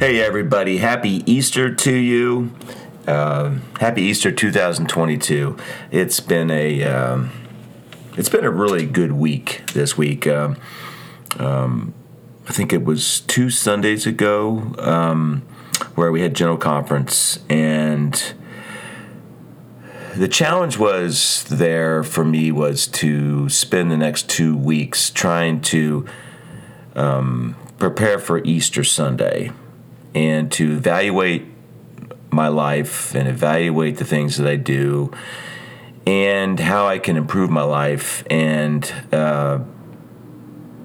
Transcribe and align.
Hey, 0.00 0.20
everybody. 0.20 0.76
Happy 0.76 1.24
Easter 1.26 1.74
to 1.74 1.92
you. 1.92 2.52
Uh, 3.04 3.56
happy 3.80 4.02
Easter 4.02 4.30
2022. 4.30 5.56
It's 5.90 6.20
been 6.20 6.52
a. 6.52 6.84
Um, 6.84 7.32
it's 8.16 8.28
been 8.28 8.44
a 8.44 8.50
really 8.50 8.86
good 8.86 9.10
week 9.10 9.64
this 9.74 9.98
week. 9.98 10.24
Um, 10.24 10.56
um, 11.40 11.94
I 12.48 12.52
think 12.52 12.72
it 12.72 12.84
was 12.84 13.22
two 13.22 13.50
Sundays 13.50 14.06
ago 14.06 14.72
um, 14.78 15.42
where 15.96 16.12
we 16.12 16.20
had 16.20 16.32
general 16.32 16.58
conference, 16.58 17.40
and 17.50 18.34
the 20.14 20.28
challenge 20.28 20.78
was 20.78 21.42
there 21.50 22.04
for 22.04 22.24
me 22.24 22.52
was 22.52 22.86
to 22.86 23.48
spend 23.48 23.90
the 23.90 23.96
next 23.96 24.30
two 24.30 24.56
weeks 24.56 25.10
trying 25.10 25.60
to 25.62 26.06
um, 26.94 27.56
prepare 27.78 28.20
for 28.20 28.38
Easter 28.44 28.84
Sunday 28.84 29.50
and 30.18 30.50
to 30.50 30.72
evaluate 30.72 31.44
my 32.30 32.48
life 32.48 33.14
and 33.14 33.28
evaluate 33.28 33.98
the 33.98 34.04
things 34.04 34.36
that 34.36 34.48
I 34.48 34.56
do 34.56 35.12
and 36.08 36.58
how 36.58 36.88
I 36.88 36.98
can 36.98 37.16
improve 37.16 37.50
my 37.50 37.62
life 37.62 38.24
and 38.28 38.92
uh, 39.12 39.60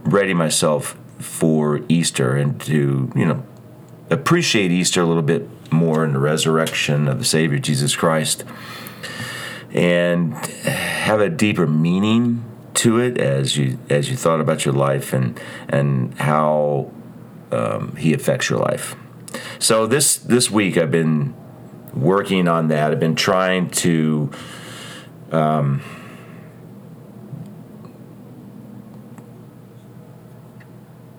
ready 0.03 0.35
myself 0.35 0.95
for 1.17 1.81
Easter 1.89 2.35
and 2.35 2.61
to, 2.61 3.11
you 3.15 3.25
know, 3.25 3.43
appreciate 4.11 4.69
Easter 4.69 5.01
a 5.01 5.05
little 5.05 5.23
bit 5.23 5.49
more 5.71 6.05
in 6.05 6.13
the 6.13 6.19
resurrection 6.19 7.07
of 7.07 7.17
the 7.17 7.25
Savior 7.25 7.57
Jesus 7.57 7.95
Christ 7.95 8.43
and 9.71 10.35
have 10.65 11.19
a 11.19 11.29
deeper 11.29 11.65
meaning 11.65 12.45
to 12.75 12.99
it 12.99 13.17
as 13.17 13.57
you 13.57 13.79
as 13.89 14.11
you 14.11 14.15
thought 14.15 14.39
about 14.39 14.63
your 14.63 14.75
life 14.75 15.11
and 15.11 15.39
and 15.69 16.13
how 16.19 16.91
um, 17.51 17.95
he 17.95 18.13
affects 18.13 18.51
your 18.51 18.59
life. 18.59 18.95
So 19.63 19.87
this 19.87 20.17
this 20.17 20.51
week 20.51 20.77
I've 20.77 20.91
been 20.91 21.33
working 21.93 22.49
on 22.49 22.67
that. 22.67 22.91
I've 22.91 22.99
been 22.99 23.15
trying 23.15 23.69
to 23.69 24.29
um, 25.31 25.81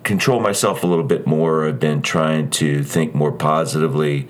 control 0.03 0.39
myself 0.41 0.83
a 0.83 0.87
little 0.87 1.03
bit 1.03 1.25
more. 1.25 1.67
I've 1.67 1.79
been 1.79 2.03
trying 2.03 2.51
to 2.51 2.83
think 2.83 3.15
more 3.15 3.31
positively. 3.31 4.27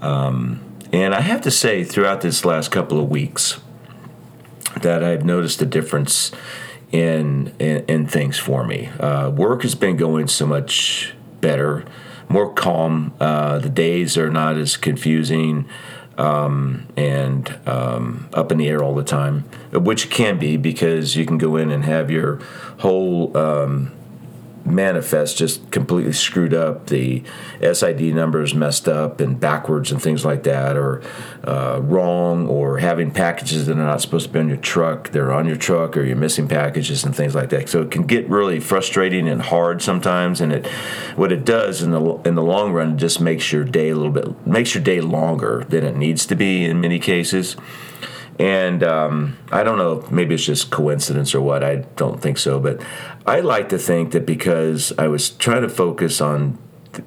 Um, 0.00 0.60
and 0.92 1.12
I 1.12 1.20
have 1.20 1.40
to 1.40 1.50
say, 1.50 1.82
throughout 1.82 2.20
this 2.20 2.44
last 2.44 2.70
couple 2.70 3.00
of 3.00 3.08
weeks, 3.08 3.58
that 4.80 5.02
I've 5.02 5.24
noticed 5.24 5.60
a 5.60 5.66
difference 5.66 6.30
in 6.92 7.52
in, 7.58 7.84
in 7.86 8.06
things 8.06 8.38
for 8.38 8.64
me. 8.64 8.90
Uh, 9.00 9.30
work 9.30 9.62
has 9.62 9.74
been 9.74 9.96
going 9.96 10.28
so 10.28 10.46
much 10.46 11.14
better 11.44 11.84
more 12.28 12.52
calm. 12.52 13.12
Uh, 13.20 13.58
the 13.58 13.68
days 13.68 14.16
are 14.16 14.30
not 14.30 14.56
as 14.56 14.76
confusing 14.76 15.68
um, 16.16 16.86
and 16.96 17.58
um, 17.66 18.28
up 18.32 18.52
in 18.52 18.58
the 18.58 18.68
air 18.68 18.82
all 18.82 18.94
the 18.94 19.04
time, 19.04 19.40
which 19.72 20.10
can 20.10 20.38
be 20.38 20.56
because 20.56 21.16
you 21.16 21.26
can 21.26 21.38
go 21.38 21.56
in 21.56 21.70
and 21.70 21.84
have 21.84 22.10
your 22.10 22.36
whole 22.78 23.36
um, 23.36 23.92
manifest 24.64 25.36
just 25.36 25.70
completely 25.70 26.12
screwed 26.12 26.54
up. 26.54 26.86
The 26.86 27.22
SID 27.60 28.00
numbers 28.14 28.54
messed 28.54 28.88
up 28.88 29.20
and 29.20 29.38
backwards 29.38 29.92
and 29.92 30.00
things 30.00 30.24
like 30.24 30.42
that, 30.44 30.76
or 30.76 31.02
uh, 31.44 31.80
wrong, 31.82 32.46
or 32.46 32.78
having 32.78 33.10
packages 33.10 33.66
that 33.66 33.72
are 33.72 33.84
not 33.84 34.00
supposed 34.00 34.26
to 34.26 34.32
be 34.32 34.38
on 34.38 34.48
your 34.48 34.56
truck. 34.56 35.10
They're 35.10 35.32
on 35.32 35.46
your 35.46 35.56
truck, 35.56 35.96
or 35.96 36.04
you're 36.04 36.16
missing 36.16 36.48
packages 36.48 37.04
and 37.04 37.14
things 37.14 37.34
like 37.34 37.50
that. 37.50 37.68
So 37.68 37.82
it 37.82 37.90
can 37.90 38.06
get 38.06 38.28
really 38.28 38.60
frustrating 38.60 39.28
and 39.28 39.42
hard 39.42 39.82
sometimes. 39.82 40.40
And 40.40 40.52
it, 40.52 40.66
what 41.16 41.32
it 41.32 41.44
does 41.44 41.82
in 41.82 41.90
the 41.90 42.00
in 42.24 42.34
the 42.34 42.42
long 42.42 42.72
run, 42.72 42.98
just 42.98 43.20
makes 43.20 43.52
your 43.52 43.64
day 43.64 43.90
a 43.90 43.96
little 43.96 44.12
bit 44.12 44.46
makes 44.46 44.74
your 44.74 44.82
day 44.82 45.00
longer 45.00 45.64
than 45.68 45.84
it 45.84 45.96
needs 45.96 46.26
to 46.26 46.34
be 46.34 46.64
in 46.64 46.80
many 46.80 46.98
cases. 46.98 47.56
And 48.38 48.82
um, 48.82 49.36
I 49.52 49.62
don't 49.62 49.78
know, 49.78 50.06
maybe 50.10 50.34
it's 50.34 50.44
just 50.44 50.70
coincidence 50.70 51.34
or 51.34 51.40
what. 51.40 51.62
I 51.62 51.76
don't 51.96 52.20
think 52.20 52.38
so. 52.38 52.58
But 52.58 52.82
I 53.26 53.40
like 53.40 53.68
to 53.68 53.78
think 53.78 54.12
that 54.12 54.26
because 54.26 54.92
I 54.98 55.08
was 55.08 55.30
trying 55.30 55.62
to 55.62 55.68
focus 55.68 56.20
on 56.20 56.58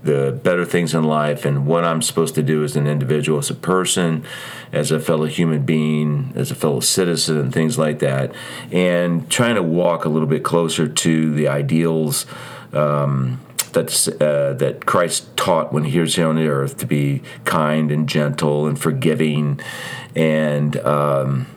the 0.03 0.37
better 0.43 0.65
things 0.65 0.93
in 0.93 1.03
life 1.03 1.45
and 1.45 1.65
what 1.65 1.83
I'm 1.83 2.01
supposed 2.01 2.35
to 2.35 2.43
do 2.43 2.63
as 2.63 2.75
an 2.75 2.87
individual, 2.87 3.39
as 3.39 3.49
a 3.49 3.55
person, 3.55 4.25
as 4.71 4.91
a 4.91 4.99
fellow 4.99 5.25
human 5.25 5.65
being, 5.65 6.33
as 6.35 6.51
a 6.51 6.55
fellow 6.55 6.79
citizen, 6.79 7.37
and 7.37 7.53
things 7.53 7.77
like 7.77 7.99
that, 7.99 8.33
and 8.71 9.29
trying 9.29 9.55
to 9.55 9.63
walk 9.63 10.05
a 10.05 10.09
little 10.09 10.27
bit 10.27 10.43
closer 10.43 10.87
to 10.87 11.33
the 11.33 11.47
ideals. 11.47 12.25
Um, 12.73 13.39
that's, 13.73 14.07
uh, 14.07 14.55
that 14.57 14.85
Christ 14.85 15.35
taught 15.37 15.71
when 15.73 15.85
he 15.85 15.99
was 15.99 16.15
here 16.15 16.27
on 16.27 16.35
the 16.35 16.47
earth 16.47 16.77
to 16.77 16.85
be 16.85 17.21
kind 17.45 17.91
and 17.91 18.07
gentle 18.07 18.67
and 18.67 18.79
forgiving. 18.79 19.59
And 20.15 20.77
um, 20.77 21.47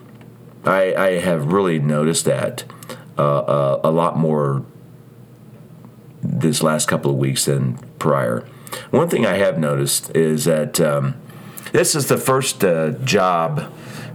I, 0.65 0.93
I, 0.95 1.09
have 1.19 1.51
really 1.51 1.79
noticed 1.79 2.25
that 2.25 2.63
uh, 3.17 3.39
uh, 3.39 3.81
a 3.83 3.91
lot 3.91 4.17
more 4.17 4.63
this 6.21 6.61
last 6.61 6.87
couple 6.87 7.11
of 7.11 7.17
weeks 7.17 7.45
than 7.45 7.77
prior. 7.99 8.45
One 8.91 9.09
thing 9.09 9.25
I 9.25 9.37
have 9.37 9.57
noticed 9.57 10.15
is 10.15 10.45
that 10.45 10.79
um, 10.79 11.15
this 11.71 11.95
is 11.95 12.07
the 12.07 12.17
first 12.17 12.63
uh, 12.63 12.91
job 13.03 13.71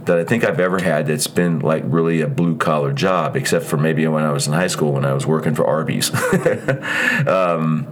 that 0.07 0.17
I 0.17 0.23
think 0.23 0.43
I've 0.43 0.59
ever 0.59 0.79
had 0.79 1.07
that's 1.07 1.27
been 1.27 1.59
like 1.59 1.83
really 1.85 2.21
a 2.21 2.27
blue 2.27 2.57
collar 2.57 2.91
job, 2.91 3.35
except 3.35 3.65
for 3.65 3.77
maybe 3.77 4.07
when 4.07 4.23
I 4.23 4.31
was 4.31 4.47
in 4.47 4.53
high 4.53 4.67
school 4.67 4.93
when 4.93 5.05
I 5.05 5.13
was 5.13 5.25
working 5.25 5.55
for 5.55 5.65
Arby's. 5.65 6.13
um, 7.27 7.87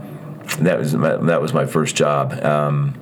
that 0.59 0.78
was 0.80 0.96
my, 0.96 1.16
that 1.16 1.42
was 1.42 1.53
my 1.53 1.66
first 1.66 1.96
job. 1.96 2.34
Um, 2.44 3.00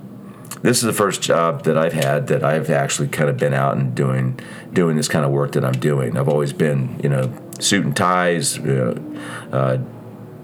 this 0.62 0.78
is 0.78 0.84
the 0.84 0.92
first 0.94 1.20
job 1.20 1.64
that 1.64 1.76
I've 1.76 1.92
had 1.92 2.28
that 2.28 2.42
I've 2.42 2.70
actually 2.70 3.08
kind 3.08 3.28
of 3.28 3.36
been 3.36 3.52
out 3.52 3.76
and 3.76 3.94
doing 3.94 4.40
doing 4.72 4.96
this 4.96 5.08
kind 5.08 5.24
of 5.24 5.30
work 5.30 5.52
that 5.52 5.64
I'm 5.64 5.78
doing. 5.78 6.16
I've 6.16 6.28
always 6.28 6.52
been, 6.52 6.98
you 7.02 7.08
know, 7.08 7.30
suit 7.60 7.84
and 7.84 7.96
ties, 7.96 8.58
uh, 8.58 9.78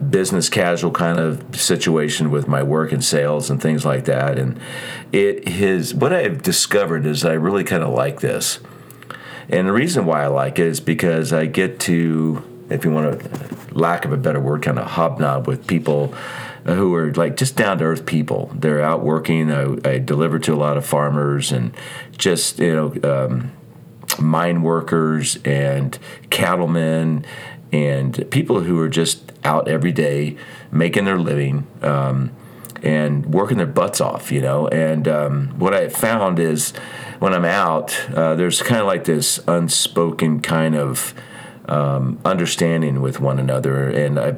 business 0.08 0.48
casual 0.48 0.90
kind 0.90 1.18
of 1.18 1.60
situation 1.60 2.30
with 2.30 2.48
my 2.48 2.62
work 2.62 2.92
and 2.92 3.04
sales 3.04 3.50
and 3.50 3.60
things 3.60 3.84
like 3.84 4.06
that. 4.06 4.38
And 4.38 4.58
it 5.12 5.48
is 5.48 5.94
what 5.94 6.12
I've 6.12 6.42
discovered 6.42 7.04
is 7.06 7.24
I 7.24 7.32
really 7.32 7.64
kind 7.64 7.82
of 7.82 7.92
like 7.92 8.20
this. 8.20 8.60
And 9.48 9.68
the 9.68 9.72
reason 9.72 10.06
why 10.06 10.22
I 10.24 10.28
like 10.28 10.58
it 10.58 10.66
is 10.66 10.80
because 10.80 11.32
I 11.32 11.46
get 11.46 11.80
to, 11.80 12.42
if 12.70 12.84
you 12.84 12.92
want 12.92 13.20
to, 13.20 13.56
lack 13.72 14.04
of 14.04 14.12
a 14.12 14.16
better 14.16 14.40
word, 14.40 14.62
kind 14.62 14.78
of 14.78 14.86
hobnob 14.86 15.46
with 15.46 15.66
people 15.66 16.08
who 16.64 16.94
are 16.94 17.12
like 17.14 17.36
just 17.36 17.56
down 17.56 17.78
to 17.78 17.84
earth 17.84 18.06
people. 18.06 18.50
They're 18.54 18.82
out 18.82 19.02
working. 19.02 19.50
I, 19.50 19.76
I, 19.84 19.98
deliver 19.98 20.38
to 20.40 20.54
a 20.54 20.56
lot 20.56 20.76
of 20.76 20.84
farmers 20.84 21.52
and 21.52 21.74
just, 22.16 22.58
you 22.58 22.74
know, 22.74 23.26
um, 23.26 23.52
mine 24.18 24.62
workers 24.62 25.38
and 25.44 25.98
cattlemen 26.28 27.24
and 27.72 28.30
people 28.30 28.60
who 28.60 28.80
are 28.80 28.88
just 28.88 29.32
out 29.44 29.68
every 29.68 29.92
day 29.92 30.36
making 30.70 31.04
their 31.04 31.18
living 31.18 31.66
um, 31.82 32.30
and 32.82 33.26
working 33.26 33.58
their 33.58 33.66
butts 33.66 34.00
off, 34.00 34.32
you 34.32 34.40
know. 34.40 34.68
And 34.68 35.06
um, 35.06 35.48
what 35.58 35.74
I 35.74 35.88
found 35.88 36.38
is 36.38 36.72
when 37.18 37.34
I'm 37.34 37.44
out, 37.44 38.08
uh, 38.10 38.34
there's 38.34 38.62
kind 38.62 38.80
of 38.80 38.86
like 38.86 39.04
this 39.04 39.40
unspoken 39.46 40.40
kind 40.40 40.74
of 40.74 41.14
um, 41.66 42.18
understanding 42.24 43.00
with 43.00 43.20
one 43.20 43.38
another, 43.38 43.88
and 43.88 44.18
I. 44.18 44.36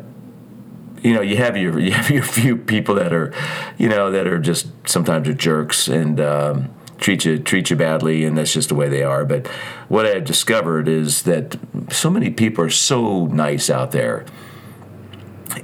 You 1.05 1.15
know, 1.15 1.21
you 1.21 1.37
have 1.39 1.57
your 1.57 1.81
you 1.81 1.91
have 1.91 2.11
your 2.11 2.23
few 2.23 2.57
people 2.57 2.95
that 2.95 3.13
are, 3.13 3.35
you 3.77 3.89
know, 3.89 4.13
that 4.13 4.29
are 4.29 4.39
just 4.39 4.69
sometimes 4.87 5.29
are 5.29 5.35
jerks, 5.35 5.89
and 5.89 6.21
um, 6.21 6.71
treat 7.03 7.25
you 7.25 7.39
treat 7.39 7.69
you 7.69 7.77
badly, 7.77 8.25
and 8.25 8.39
that's 8.39 8.53
just 8.53 8.69
the 8.69 8.75
way 8.75 8.89
they 8.89 9.03
are. 9.03 9.25
But 9.25 9.47
what 9.89 10.07
I 10.07 10.11
have 10.11 10.25
discovered 10.25 10.89
is 10.89 11.23
that 11.23 11.59
so 11.91 12.09
many 12.09 12.31
people 12.31 12.65
are 12.65 12.71
so 12.71 13.27
nice 13.27 13.69
out 13.69 13.91
there, 13.91 14.25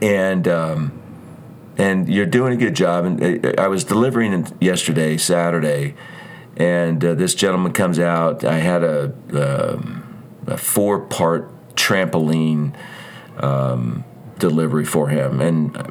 and 0.03 0.47
um, 0.49 1.01
and 1.79 2.09
you're 2.09 2.27
doing 2.27 2.53
a 2.53 2.57
good 2.57 2.75
job. 2.75 3.05
And 3.05 3.47
uh, 3.47 3.53
I 3.57 3.69
was 3.69 3.85
delivering 3.85 4.47
yesterday, 4.61 5.17
Saturday, 5.17 5.95
and 6.57 7.03
uh, 7.05 7.15
this 7.15 7.35
gentleman 7.35 7.73
comes 7.73 7.99
out. 7.99 8.45
I 8.45 8.59
had 8.59 8.83
a, 8.83 9.13
um, 9.33 10.05
a 10.47 10.57
four 10.57 11.01
part 11.01 11.75
trampoline 11.77 12.75
um, 13.39 14.05
delivery 14.39 14.85
for 14.85 15.09
him, 15.09 15.41
and 15.41 15.77
uh, 15.77 15.85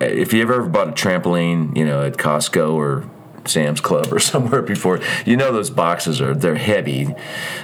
if 0.00 0.32
you 0.32 0.42
ever 0.42 0.66
bought 0.68 0.88
a 0.88 0.92
trampoline, 0.92 1.76
you 1.76 1.84
know, 1.84 2.02
at 2.02 2.14
Costco 2.16 2.74
or 2.74 3.08
Sam's 3.48 3.80
Club 3.80 4.12
or 4.12 4.18
somewhere 4.32 4.62
before. 4.62 5.00
You 5.24 5.36
know 5.36 5.52
those 5.52 5.70
boxes 5.70 6.20
are 6.20 6.34
they're 6.34 6.56
heavy, 6.56 7.14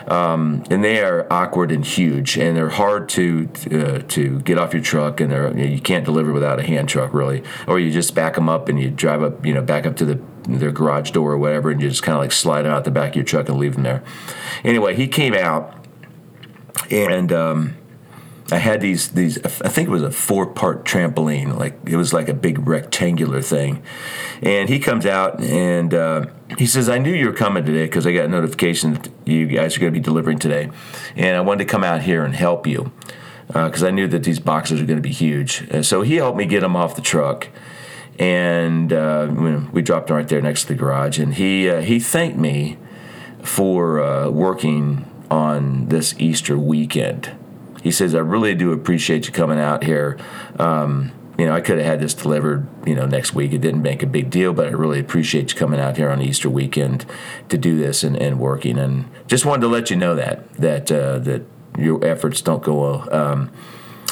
um, 0.06 0.64
and 0.70 0.82
they 0.82 1.02
are 1.02 1.26
awkward 1.32 1.70
and 1.70 1.84
huge, 1.84 2.36
and 2.36 2.56
they're 2.56 2.70
hard 2.70 3.08
to 3.10 3.48
uh, 3.72 3.98
to 4.08 4.40
get 4.40 4.58
off 4.58 4.72
your 4.72 4.82
truck, 4.82 5.20
and 5.20 5.30
they're 5.30 5.56
you 5.56 5.80
can't 5.80 6.04
deliver 6.04 6.32
without 6.32 6.58
a 6.58 6.62
hand 6.62 6.88
truck 6.88 7.12
really, 7.12 7.42
or 7.66 7.78
you 7.78 7.90
just 7.90 8.14
back 8.14 8.34
them 8.34 8.48
up 8.48 8.68
and 8.68 8.80
you 8.80 8.90
drive 8.90 9.22
up 9.22 9.44
you 9.44 9.54
know 9.54 9.62
back 9.62 9.86
up 9.86 9.96
to 9.96 10.04
the 10.04 10.20
their 10.46 10.72
garage 10.72 11.10
door 11.10 11.32
or 11.32 11.38
whatever, 11.38 11.70
and 11.70 11.80
you 11.80 11.88
just 11.88 12.02
kind 12.02 12.16
of 12.16 12.22
like 12.22 12.32
slide 12.32 12.62
them 12.62 12.72
out 12.72 12.84
the 12.84 12.90
back 12.90 13.10
of 13.10 13.16
your 13.16 13.24
truck 13.24 13.48
and 13.48 13.58
leave 13.58 13.74
them 13.74 13.82
there. 13.82 14.02
Anyway, 14.62 14.94
he 14.94 15.08
came 15.08 15.34
out 15.34 15.86
and. 16.90 17.32
Um, 17.32 17.76
I 18.54 18.58
had 18.58 18.80
these 18.80 19.08
these 19.08 19.36
I 19.44 19.68
think 19.68 19.88
it 19.88 19.90
was 19.90 20.04
a 20.04 20.12
four 20.12 20.46
part 20.46 20.84
trampoline 20.84 21.58
like 21.58 21.76
it 21.86 21.96
was 21.96 22.12
like 22.12 22.28
a 22.28 22.34
big 22.34 22.68
rectangular 22.68 23.42
thing, 23.42 23.82
and 24.42 24.68
he 24.68 24.78
comes 24.78 25.06
out 25.06 25.40
and 25.40 25.92
uh, 25.92 26.26
he 26.56 26.64
says 26.64 26.88
I 26.88 26.98
knew 26.98 27.12
you 27.12 27.26
were 27.26 27.32
coming 27.32 27.64
today 27.64 27.86
because 27.86 28.06
I 28.06 28.12
got 28.12 28.26
a 28.26 28.28
notification 28.28 28.94
that 28.94 29.10
you 29.24 29.48
guys 29.48 29.76
are 29.76 29.80
going 29.80 29.92
to 29.92 29.98
be 29.98 30.04
delivering 30.04 30.38
today, 30.38 30.70
and 31.16 31.36
I 31.36 31.40
wanted 31.40 31.64
to 31.64 31.70
come 31.70 31.82
out 31.82 32.02
here 32.02 32.24
and 32.24 32.32
help 32.32 32.64
you 32.64 32.92
because 33.48 33.82
uh, 33.82 33.88
I 33.88 33.90
knew 33.90 34.06
that 34.06 34.22
these 34.22 34.38
boxes 34.38 34.80
are 34.80 34.86
going 34.86 34.98
to 34.98 35.02
be 35.02 35.12
huge. 35.12 35.66
And 35.68 35.84
so 35.84 36.02
he 36.02 36.14
helped 36.14 36.38
me 36.38 36.46
get 36.46 36.60
them 36.60 36.76
off 36.76 36.94
the 36.94 37.02
truck, 37.02 37.48
and 38.20 38.92
uh, 38.92 39.66
we 39.72 39.82
dropped 39.82 40.06
them 40.06 40.16
right 40.16 40.28
there 40.28 40.40
next 40.40 40.62
to 40.62 40.68
the 40.68 40.74
garage. 40.76 41.18
And 41.18 41.34
he 41.34 41.68
uh, 41.68 41.80
he 41.80 41.98
thanked 41.98 42.38
me 42.38 42.78
for 43.42 44.00
uh, 44.00 44.30
working 44.30 45.10
on 45.28 45.88
this 45.88 46.14
Easter 46.20 46.56
weekend. 46.56 47.36
He 47.84 47.92
says, 47.92 48.16
"I 48.16 48.18
really 48.18 48.56
do 48.56 48.72
appreciate 48.72 49.28
you 49.28 49.32
coming 49.32 49.60
out 49.60 49.84
here." 49.84 50.18
Um, 50.58 51.12
you 51.38 51.46
know, 51.46 51.54
I 51.54 51.60
could 51.60 51.78
have 51.78 51.86
had 51.86 52.00
this 52.00 52.14
delivered, 52.14 52.66
you 52.86 52.94
know, 52.94 53.06
next 53.06 53.34
week. 53.34 53.52
It 53.52 53.60
didn't 53.60 53.82
make 53.82 54.02
a 54.02 54.06
big 54.06 54.30
deal, 54.30 54.52
but 54.52 54.66
I 54.66 54.70
really 54.70 55.00
appreciate 55.00 55.52
you 55.52 55.58
coming 55.58 55.80
out 55.80 55.96
here 55.96 56.08
on 56.08 56.22
Easter 56.22 56.48
weekend 56.48 57.06
to 57.48 57.58
do 57.58 57.76
this 57.76 58.04
and, 58.04 58.16
and 58.16 58.38
working. 58.38 58.78
And 58.78 59.06
just 59.26 59.44
wanted 59.44 59.62
to 59.62 59.68
let 59.68 59.90
you 59.90 59.96
know 59.96 60.14
that 60.14 60.52
that 60.54 60.90
uh, 60.90 61.18
that 61.20 61.42
your 61.76 62.04
efforts 62.04 62.40
don't 62.40 62.62
go 62.62 63.08
um, 63.10 63.50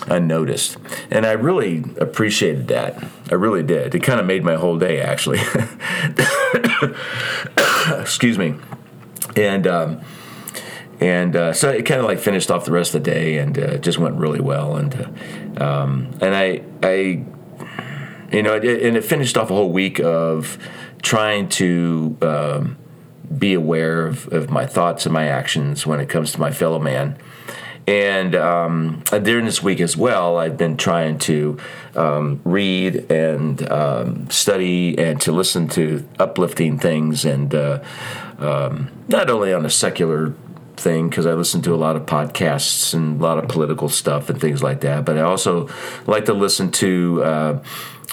unnoticed. 0.08 0.76
And 1.10 1.24
I 1.24 1.32
really 1.32 1.84
appreciated 1.98 2.68
that. 2.68 3.02
I 3.30 3.34
really 3.34 3.62
did. 3.62 3.94
It 3.94 4.02
kind 4.02 4.20
of 4.20 4.26
made 4.26 4.44
my 4.44 4.54
whole 4.54 4.78
day, 4.78 5.00
actually. 5.00 5.40
Excuse 8.00 8.38
me. 8.38 8.54
And 9.36 9.66
um, 9.66 10.00
and 11.02 11.34
uh, 11.34 11.52
so 11.52 11.68
it 11.68 11.84
kind 11.84 12.00
of 12.00 12.06
like 12.06 12.20
finished 12.20 12.50
off 12.50 12.64
the 12.64 12.72
rest 12.72 12.94
of 12.94 13.02
the 13.02 13.10
day, 13.10 13.38
and 13.38 13.58
uh, 13.58 13.76
just 13.78 13.98
went 13.98 14.14
really 14.14 14.40
well. 14.40 14.76
And 14.76 14.94
uh, 15.60 15.64
um, 15.64 16.16
and 16.20 16.34
I 16.34 16.62
I 16.82 17.24
you 18.32 18.42
know, 18.42 18.54
it, 18.54 18.82
and 18.82 18.96
it 18.96 19.04
finished 19.04 19.36
off 19.36 19.50
a 19.50 19.54
whole 19.54 19.72
week 19.72 20.00
of 20.00 20.58
trying 21.02 21.48
to. 21.50 22.16
Um, 22.22 22.78
be 23.38 23.54
aware 23.54 24.06
of, 24.06 24.30
of 24.30 24.50
my 24.50 24.66
thoughts 24.66 25.06
and 25.06 25.12
my 25.14 25.26
actions 25.26 25.86
when 25.86 26.00
it 26.00 26.08
comes 26.10 26.32
to 26.32 26.38
my 26.38 26.50
fellow 26.50 26.78
man. 26.78 27.16
And 27.86 28.36
um, 28.36 29.02
during 29.22 29.44
this 29.44 29.62
week 29.62 29.80
as 29.80 29.96
well, 29.96 30.36
I've 30.36 30.56
been 30.56 30.76
trying 30.76 31.18
to 31.20 31.58
um, 31.96 32.40
read 32.44 33.10
and 33.10 33.68
um, 33.70 34.30
study 34.30 34.96
and 34.96 35.20
to 35.22 35.32
listen 35.32 35.66
to 35.68 36.06
uplifting 36.18 36.78
things, 36.78 37.24
and 37.24 37.52
uh, 37.52 37.82
um, 38.38 38.90
not 39.08 39.28
only 39.28 39.52
on 39.52 39.66
a 39.66 39.70
secular 39.70 40.34
thing 40.82 41.08
because 41.08 41.26
I 41.26 41.34
listen 41.34 41.62
to 41.62 41.74
a 41.74 41.76
lot 41.76 41.96
of 41.96 42.06
podcasts 42.06 42.94
and 42.94 43.20
a 43.20 43.22
lot 43.22 43.38
of 43.38 43.48
political 43.48 43.88
stuff 43.88 44.28
and 44.28 44.40
things 44.40 44.62
like 44.62 44.80
that, 44.80 45.04
but 45.04 45.16
I 45.16 45.22
also 45.22 45.68
like 46.06 46.26
to 46.26 46.34
listen 46.34 46.70
to. 46.72 47.22
Uh, 47.22 47.62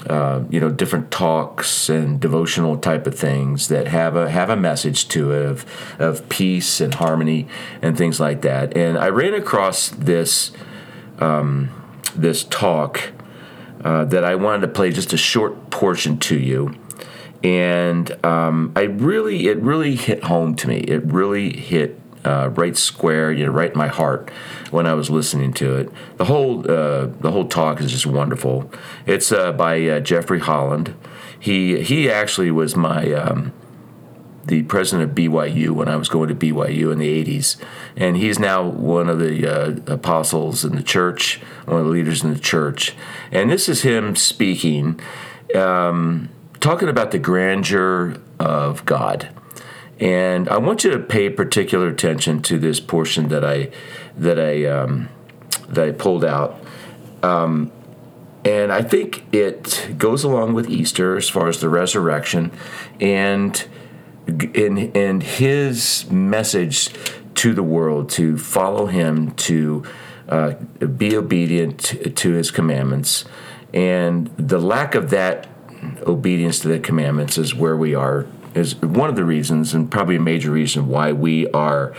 uh, 0.08 0.42
you 0.50 0.62
know 0.62 0.70
different 0.70 1.12
talks 1.12 1.90
and 1.90 2.22
devotional 2.22 2.78
type 2.78 3.06
of 3.06 3.20
things 3.20 3.68
that 3.68 3.86
have 3.86 4.16
a 4.16 4.30
have 4.30 4.50
a 4.50 4.56
message 4.56 5.10
to 5.10 5.34
it 5.34 5.46
of 5.46 5.66
of 6.00 6.30
peace 6.30 6.80
and 6.80 6.94
harmony 6.94 7.50
and 7.82 7.98
things 7.98 8.18
like 8.18 8.42
that. 8.42 8.78
And 8.78 8.98
I 8.98 9.10
ran 9.10 9.34
across 9.34 9.90
this 9.90 10.52
um, 11.20 11.70
this 12.16 12.46
talk 12.46 13.12
uh, 13.84 14.06
that 14.06 14.24
I 14.24 14.36
wanted 14.36 14.62
to 14.62 14.68
play 14.68 14.92
just 14.92 15.14
a 15.14 15.18
short 15.18 15.70
portion 15.70 16.18
to 16.20 16.38
you. 16.38 16.76
And 17.44 18.26
um, 18.26 18.74
I 18.76 18.82
really, 18.84 19.48
it 19.48 19.58
really 19.60 19.96
hit 19.96 20.24
home 20.26 20.56
to 20.56 20.68
me. 20.68 20.80
It 20.80 21.04
really 21.06 21.56
hit 21.56 22.00
uh, 22.26 22.50
right 22.54 22.76
square, 22.76 23.32
you 23.32 23.46
know, 23.46 23.52
right 23.52 23.72
in 23.72 23.78
my 23.78 23.88
heart 23.88 24.30
when 24.72 24.86
I 24.86 24.94
was 24.94 25.10
listening 25.10 25.54
to 25.54 25.76
it. 25.78 25.90
The 26.18 26.26
whole 26.26 26.60
uh, 26.70 27.08
the 27.20 27.32
whole 27.32 27.48
talk 27.48 27.82
is 27.82 27.92
just 27.92 28.06
wonderful. 28.06 28.72
It's 29.06 29.32
uh, 29.32 29.52
by 29.54 29.82
uh, 29.88 30.00
Jeffrey 30.00 30.40
Holland. 30.40 30.96
He 31.40 31.82
he 31.82 32.10
actually 32.10 32.52
was 32.52 32.76
my 32.76 33.12
um, 33.14 33.54
the 34.50 34.64
president 34.64 35.12
of 35.12 35.16
BYU 35.16 35.70
when 35.70 35.88
I 35.88 35.96
was 35.96 36.10
going 36.10 36.28
to 36.30 36.36
BYU 36.36 36.92
in 36.92 36.98
the 36.98 37.24
80s. 37.24 37.56
And 37.96 38.18
he's 38.18 38.40
now 38.40 38.64
one 38.68 39.08
of 39.08 39.20
the 39.20 39.48
uh, 39.48 39.94
apostles 39.94 40.66
in 40.66 40.76
the 40.76 40.82
church, 40.82 41.40
one 41.66 41.80
of 41.80 41.86
the 41.86 41.92
leaders 41.92 42.24
in 42.24 42.34
the 42.34 42.40
church. 42.40 42.96
And 43.32 43.52
this 43.52 43.70
is 43.70 43.84
him 43.84 44.16
speaking, 44.16 45.00
um, 45.54 46.30
talking 46.60 46.90
about 46.90 47.12
the 47.12 47.20
grandeur 47.20 48.20
of 48.40 48.86
God. 48.86 49.30
And 50.00 50.48
I 50.48 50.58
want 50.58 50.84
you 50.84 50.92
to 50.92 51.00
pay 51.00 51.30
particular 51.30 51.88
attention 51.88 52.42
to 52.44 52.58
this 52.58 52.80
portion 52.80 53.28
that 53.30 53.44
I 53.44 53.70
that 54.18 54.40
I 54.40 54.66
um, 54.66 55.10
that 55.68 55.88
I 55.88 55.92
pulled 55.92 56.24
out. 56.24 56.60
Um, 57.22 57.72
and 58.46 58.72
I 58.72 58.82
think 58.82 59.26
it 59.34 59.96
goes 59.98 60.24
along 60.24 60.54
with 60.54 60.70
Easter 60.70 61.18
as 61.18 61.30
far 61.30 61.50
as 61.50 61.60
the 61.60 61.70
resurrection 61.70 62.52
and 63.02 63.68
and 64.28 64.96
and 64.96 65.24
his 65.24 66.10
message 66.10 66.92
to 67.36 67.54
the 67.54 67.64
world 67.64 68.10
to 68.12 68.38
follow 68.38 68.86
him 68.86 69.32
to 69.32 69.84
uh, 70.30 70.52
be 70.52 71.16
obedient 71.16 71.80
to, 71.80 72.10
to 72.10 72.34
his 72.34 72.52
commandments 72.52 73.26
and 73.74 74.28
the 74.38 74.60
lack 74.60 74.96
of 74.96 75.10
that 75.10 75.48
obedience 76.06 76.60
to 76.60 76.68
the 76.68 76.80
commandments 76.80 77.38
is 77.38 77.56
where 77.56 77.78
we 77.78 77.96
are 77.96 78.28
is 78.56 78.76
one 78.76 79.10
of 79.10 79.16
the 79.16 79.26
reasons, 79.26 79.74
and 79.74 79.90
probably 79.90 80.16
a 80.16 80.20
major 80.20 80.52
reason, 80.52 80.88
why 80.88 81.12
we 81.12 81.48
are 81.52 81.94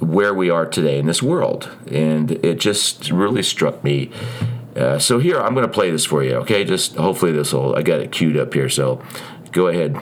where 0.00 0.34
we 0.34 0.50
are 0.50 0.66
today 0.66 0.98
in 0.98 1.06
this 1.06 1.22
world. 1.22 1.70
And 1.90 2.32
it 2.44 2.58
just 2.60 3.10
really 3.10 3.42
struck 3.42 3.82
me. 3.82 4.10
Uh, 4.76 4.98
so 4.98 5.18
here, 5.18 5.38
I'm 5.38 5.54
going 5.54 5.66
to 5.66 5.72
play 5.72 5.90
this 5.90 6.04
for 6.04 6.22
you, 6.22 6.34
okay? 6.36 6.64
Just 6.64 6.96
hopefully 6.96 7.32
this 7.32 7.52
will, 7.52 7.76
I 7.76 7.82
got 7.82 8.00
it 8.00 8.10
queued 8.10 8.36
up 8.36 8.52
here, 8.52 8.68
so 8.68 9.02
go 9.52 9.68
ahead. 9.68 9.96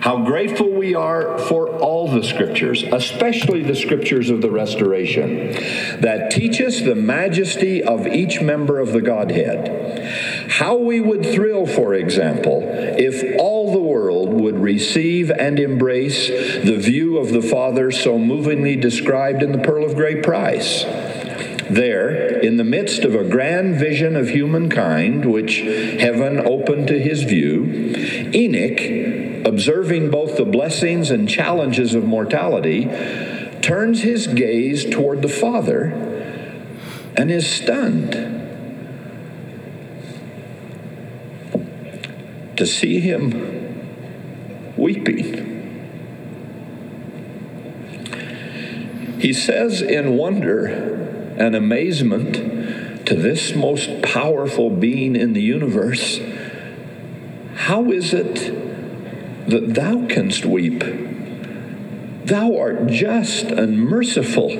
How 0.00 0.24
grateful 0.24 0.70
we 0.70 0.94
are 0.94 1.36
for 1.36 1.68
all 1.68 2.08
the 2.08 2.22
scriptures, 2.22 2.84
especially 2.84 3.62
the 3.62 3.74
scriptures 3.74 4.30
of 4.30 4.40
the 4.40 4.50
restoration, 4.50 5.52
that 6.00 6.30
teach 6.30 6.60
us 6.60 6.80
the 6.80 6.94
majesty 6.94 7.82
of 7.82 8.06
each 8.06 8.40
member 8.40 8.78
of 8.78 8.92
the 8.92 9.02
Godhead. 9.02 10.35
How 10.56 10.76
we 10.76 11.00
would 11.00 11.22
thrill, 11.22 11.66
for 11.66 11.92
example, 11.92 12.62
if 12.64 13.38
all 13.38 13.72
the 13.72 13.78
world 13.78 14.32
would 14.40 14.58
receive 14.58 15.30
and 15.30 15.60
embrace 15.60 16.28
the 16.28 16.78
view 16.78 17.18
of 17.18 17.30
the 17.30 17.42
Father 17.42 17.90
so 17.90 18.18
movingly 18.18 18.74
described 18.74 19.42
in 19.42 19.52
the 19.52 19.58
Pearl 19.58 19.84
of 19.84 19.96
Great 19.96 20.22
Price. 20.22 20.84
There, 21.68 22.38
in 22.38 22.56
the 22.56 22.64
midst 22.64 23.04
of 23.04 23.14
a 23.14 23.22
grand 23.22 23.74
vision 23.74 24.16
of 24.16 24.30
humankind, 24.30 25.26
which 25.26 25.58
heaven 25.58 26.38
opened 26.38 26.88
to 26.88 26.98
his 26.98 27.24
view, 27.24 27.92
Enoch 28.32 29.44
observing 29.46 30.08
both 30.08 30.38
the 30.38 30.46
blessings 30.46 31.10
and 31.10 31.28
challenges 31.28 31.94
of 31.94 32.04
mortality, 32.04 32.86
turns 33.60 34.00
his 34.00 34.26
gaze 34.26 34.88
toward 34.88 35.20
the 35.20 35.28
Father 35.28 35.92
and 37.14 37.30
is 37.30 37.46
stunned 37.46 38.35
to 42.56 42.66
see 42.66 43.00
him 43.00 44.74
weeping. 44.76 45.54
He 49.20 49.32
says 49.32 49.82
in 49.82 50.16
wonder 50.16 50.66
and 51.38 51.54
amazement 51.54 53.06
to 53.06 53.14
this 53.14 53.54
most 53.54 54.02
powerful 54.02 54.70
being 54.70 55.16
in 55.16 55.32
the 55.32 55.42
universe, 55.42 56.20
How 57.54 57.90
is 57.90 58.12
it 58.12 58.66
that 59.48 59.74
thou 59.74 60.06
canst 60.06 60.44
weep. 60.44 60.82
Thou 62.26 62.56
art 62.56 62.88
just 62.88 63.44
and 63.52 63.78
merciful, 63.78 64.50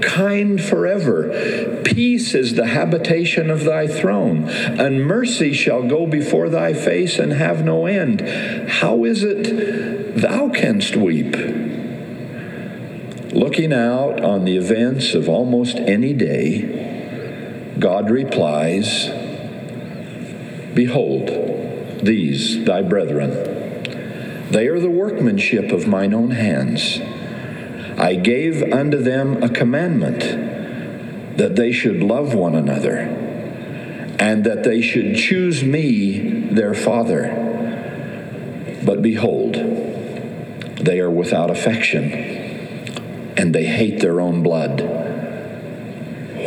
kind 0.00 0.60
forever. 0.60 1.80
Peace 1.84 2.34
is 2.34 2.54
the 2.54 2.66
habitation 2.66 3.48
of 3.48 3.62
thy 3.62 3.86
throne, 3.86 4.48
and 4.48 5.06
mercy 5.06 5.52
shall 5.52 5.84
go 5.84 6.04
before 6.04 6.48
thy 6.48 6.72
face 6.72 7.20
and 7.20 7.32
have 7.32 7.64
no 7.64 7.86
end. 7.86 8.22
How 8.68 9.04
is 9.04 9.22
it 9.22 10.16
thou 10.16 10.48
canst 10.48 10.96
weep? 10.96 11.36
Looking 13.32 13.72
out 13.72 14.20
on 14.20 14.44
the 14.44 14.56
events 14.56 15.14
of 15.14 15.28
almost 15.28 15.76
any 15.76 16.14
day, 16.14 17.76
God 17.78 18.10
replies, 18.10 19.08
Behold, 20.74 21.28
these 22.02 22.64
thy 22.64 22.82
brethren 22.82 23.52
they 24.52 24.66
are 24.66 24.78
the 24.78 24.90
workmanship 24.90 25.72
of 25.72 25.86
mine 25.86 26.12
own 26.12 26.32
hands. 26.32 27.00
I 28.02 28.16
gave 28.16 28.64
unto 28.72 29.00
them 29.00 29.44
a 29.44 29.48
commandment 29.48 31.36
that 31.36 31.54
they 31.54 31.70
should 31.70 32.02
love 32.02 32.34
one 32.34 32.56
another 32.56 32.98
and 34.18 34.42
that 34.42 34.64
they 34.64 34.82
should 34.82 35.14
choose 35.14 35.62
me 35.62 36.48
their 36.50 36.74
father. 36.74 37.28
But 38.84 39.02
behold, 39.02 39.54
they 39.54 40.98
are 40.98 41.12
without 41.12 41.48
affection 41.48 42.12
and 43.36 43.54
they 43.54 43.66
hate 43.66 44.00
their 44.00 44.20
own 44.20 44.42
blood. 44.42 44.80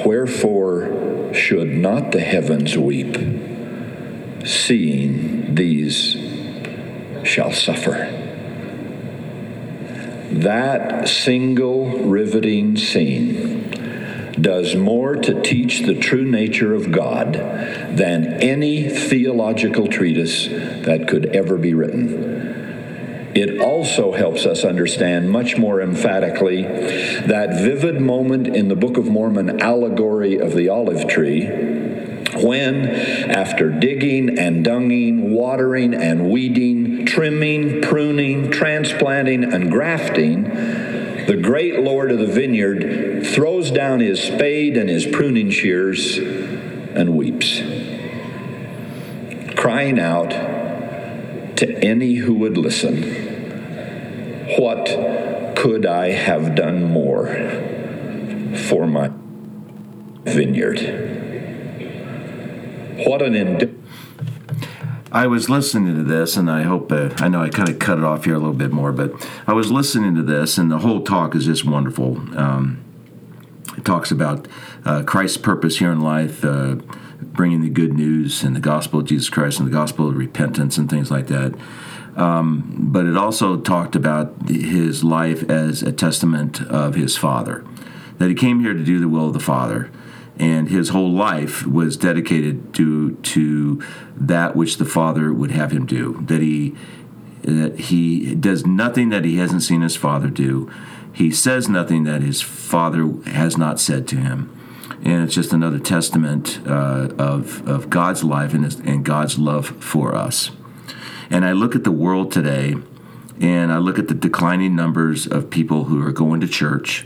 Wherefore 0.05 1.33
should 1.33 1.69
not 1.69 2.11
the 2.11 2.19
heavens 2.19 2.77
weep, 2.77 3.15
seeing 4.45 5.55
these 5.55 6.17
shall 7.23 7.53
suffer? 7.53 8.24
That 10.31 11.07
single 11.07 11.99
riveting 11.99 12.77
scene 12.77 13.71
does 14.39 14.75
more 14.75 15.15
to 15.15 15.41
teach 15.41 15.81
the 15.81 15.95
true 15.95 16.25
nature 16.25 16.73
of 16.73 16.91
God 16.91 17.33
than 17.33 18.41
any 18.41 18.89
theological 18.89 19.87
treatise 19.87 20.47
that 20.47 21.07
could 21.07 21.27
ever 21.27 21.57
be 21.57 21.73
written. 21.73 23.31
It 23.35 23.59
also 23.59 24.13
helps 24.13 24.45
us 24.45 24.63
understand 24.63 25.29
much 25.29 25.57
more 25.57 25.81
emphatically 25.81 26.63
that 26.63 27.61
vivid 27.61 27.99
moment 27.99 28.47
in 28.47 28.69
the 28.69 28.75
Book 28.75 28.97
of 28.97 29.07
Mormon 29.07 29.61
allegory 29.61 30.37
of 30.37 30.53
the 30.53 30.69
olive 30.69 31.07
tree 31.07 31.45
when, 32.35 32.85
after 32.85 33.69
digging 33.69 34.37
and 34.37 34.65
dunging, 34.65 35.31
watering 35.31 35.93
and 35.93 36.29
weeding, 36.29 36.94
trimming, 37.05 37.81
pruning, 37.81 38.51
transplanting, 38.51 39.43
and 39.43 39.71
grafting, 39.71 40.43
the 41.25 41.37
great 41.41 41.79
Lord 41.79 42.11
of 42.11 42.19
the 42.19 42.27
vineyard 42.27 43.25
throws 43.25 43.71
down 43.71 43.99
his 43.99 44.21
spade 44.21 44.77
and 44.77 44.89
his 44.89 45.05
pruning 45.05 45.49
shears 45.49 46.17
and 46.17 47.15
weeps, 47.15 47.61
crying 49.55 49.99
out 49.99 50.29
to 51.57 51.77
any 51.83 52.15
who 52.15 52.33
would 52.35 52.57
listen, 52.57 53.03
What 54.59 54.85
could 55.55 55.85
I 55.85 56.11
have 56.11 56.53
done 56.53 56.83
more 56.83 57.27
for 58.67 58.85
my 58.85 59.09
vineyard? 60.25 60.79
What 63.07 63.21
an 63.21 63.35
ind- 63.35 63.64
I 65.15 65.27
was 65.27 65.49
listening 65.49 65.95
to 65.95 66.03
this, 66.03 66.35
and 66.35 66.51
I 66.51 66.63
hope 66.63 66.91
uh, 66.91 67.09
I 67.19 67.29
know 67.29 67.41
I 67.41 67.47
kind 67.47 67.69
of 67.69 67.79
cut 67.79 67.97
it 67.97 68.03
off 68.03 68.25
here 68.25 68.35
a 68.35 68.37
little 68.37 68.53
bit 68.53 68.73
more, 68.73 68.91
but 68.91 69.13
I 69.47 69.53
was 69.53 69.71
listening 69.71 70.13
to 70.15 70.21
this, 70.21 70.57
and 70.57 70.69
the 70.69 70.79
whole 70.79 71.05
talk 71.05 71.35
is 71.35 71.45
just 71.45 71.63
wonderful. 71.63 72.17
Um, 72.37 72.83
it 73.77 73.85
talks 73.85 74.11
about 74.11 74.45
uh, 74.83 75.03
Christ's 75.03 75.37
purpose 75.37 75.77
here 75.77 75.89
in 75.89 76.01
life, 76.01 76.43
uh, 76.43 76.75
bringing 77.21 77.61
the 77.61 77.69
good 77.69 77.93
news 77.93 78.43
and 78.43 78.57
the 78.57 78.59
gospel 78.59 78.99
of 78.99 79.05
Jesus 79.05 79.29
Christ 79.29 79.57
and 79.57 79.65
the 79.65 79.71
gospel 79.71 80.09
of 80.09 80.17
repentance 80.17 80.77
and 80.77 80.89
things 80.89 81.09
like 81.09 81.27
that. 81.27 81.55
Um, 82.17 82.75
but 82.77 83.05
it 83.05 83.15
also 83.15 83.55
talked 83.55 83.95
about 83.95 84.49
his 84.49 85.01
life 85.01 85.49
as 85.49 85.81
a 85.81 85.93
testament 85.93 86.61
of 86.63 86.95
his 86.95 87.15
Father, 87.15 87.63
that 88.17 88.27
he 88.27 88.35
came 88.35 88.59
here 88.59 88.73
to 88.73 88.83
do 88.83 88.99
the 88.99 89.07
will 89.07 89.27
of 89.27 89.33
the 89.33 89.39
Father 89.39 89.89
and 90.37 90.69
his 90.69 90.89
whole 90.89 91.11
life 91.11 91.65
was 91.65 91.97
dedicated 91.97 92.73
to 92.75 93.15
to 93.15 93.81
that 94.15 94.55
which 94.55 94.77
the 94.77 94.85
Father 94.85 95.33
would 95.33 95.51
have 95.51 95.71
him 95.71 95.85
do. 95.85 96.21
That 96.27 96.41
he 96.41 96.75
that 97.43 97.79
he 97.79 98.35
does 98.35 98.65
nothing 98.65 99.09
that 99.09 99.23
he 99.23 99.37
hasn't 99.37 99.63
seen 99.63 99.81
his 99.81 99.95
Father 99.95 100.29
do. 100.29 100.71
He 101.13 101.31
says 101.31 101.69
nothing 101.69 102.03
that 102.03 102.21
his 102.21 102.41
Father 102.41 103.07
has 103.27 103.57
not 103.57 103.79
said 103.79 104.07
to 104.09 104.17
him. 104.17 104.51
And 105.03 105.23
it's 105.23 105.35
just 105.35 105.53
another 105.53 105.79
testament 105.79 106.59
uh, 106.65 107.09
of, 107.17 107.65
of 107.67 107.89
God's 107.89 108.23
life 108.23 108.53
and, 108.53 108.65
his, 108.65 108.79
and 108.79 109.05
God's 109.05 109.37
love 109.37 109.67
for 109.83 110.15
us. 110.15 110.51
And 111.29 111.45
I 111.45 111.51
look 111.51 111.75
at 111.75 111.83
the 111.83 111.91
world 111.91 112.31
today, 112.31 112.75
and 113.39 113.71
I 113.71 113.77
look 113.77 113.99
at 113.99 114.07
the 114.07 114.13
declining 114.13 114.75
numbers 114.75 115.27
of 115.27 115.49
people 115.49 115.85
who 115.85 116.05
are 116.05 116.11
going 116.11 116.41
to 116.41 116.47
church 116.47 117.05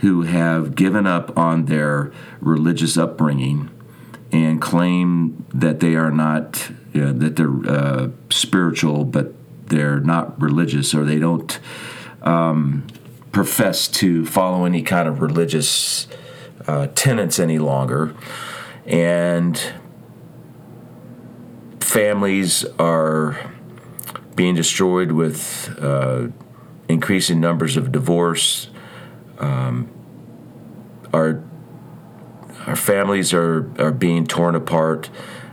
who 0.00 0.22
have 0.22 0.74
given 0.74 1.06
up 1.06 1.36
on 1.36 1.66
their 1.66 2.12
religious 2.40 2.96
upbringing 2.96 3.70
and 4.32 4.60
claim 4.60 5.44
that 5.52 5.80
they 5.80 5.94
are 5.94 6.10
not 6.10 6.70
you 6.92 7.04
know, 7.04 7.12
that 7.12 7.36
they're 7.36 7.70
uh, 7.70 8.08
spiritual 8.30 9.04
but 9.04 9.32
they're 9.66 10.00
not 10.00 10.40
religious 10.40 10.94
or 10.94 11.04
they 11.04 11.18
don't 11.18 11.58
um, 12.22 12.86
profess 13.32 13.88
to 13.88 14.26
follow 14.26 14.64
any 14.64 14.82
kind 14.82 15.08
of 15.08 15.20
religious 15.20 16.06
uh, 16.66 16.88
tenets 16.94 17.38
any 17.38 17.58
longer. 17.58 18.14
And 18.86 19.60
families 21.80 22.64
are 22.78 23.52
being 24.34 24.54
destroyed 24.54 25.12
with 25.12 25.74
uh, 25.80 26.28
increasing 26.88 27.40
numbers 27.40 27.76
of 27.76 27.92
divorce 27.92 28.69
um, 29.40 29.88
our 31.12 31.42
our 32.66 32.76
families 32.76 33.32
are 33.34 33.70
are 33.80 33.92
being 33.92 34.26
torn 34.26 34.54
apart. 34.54 35.10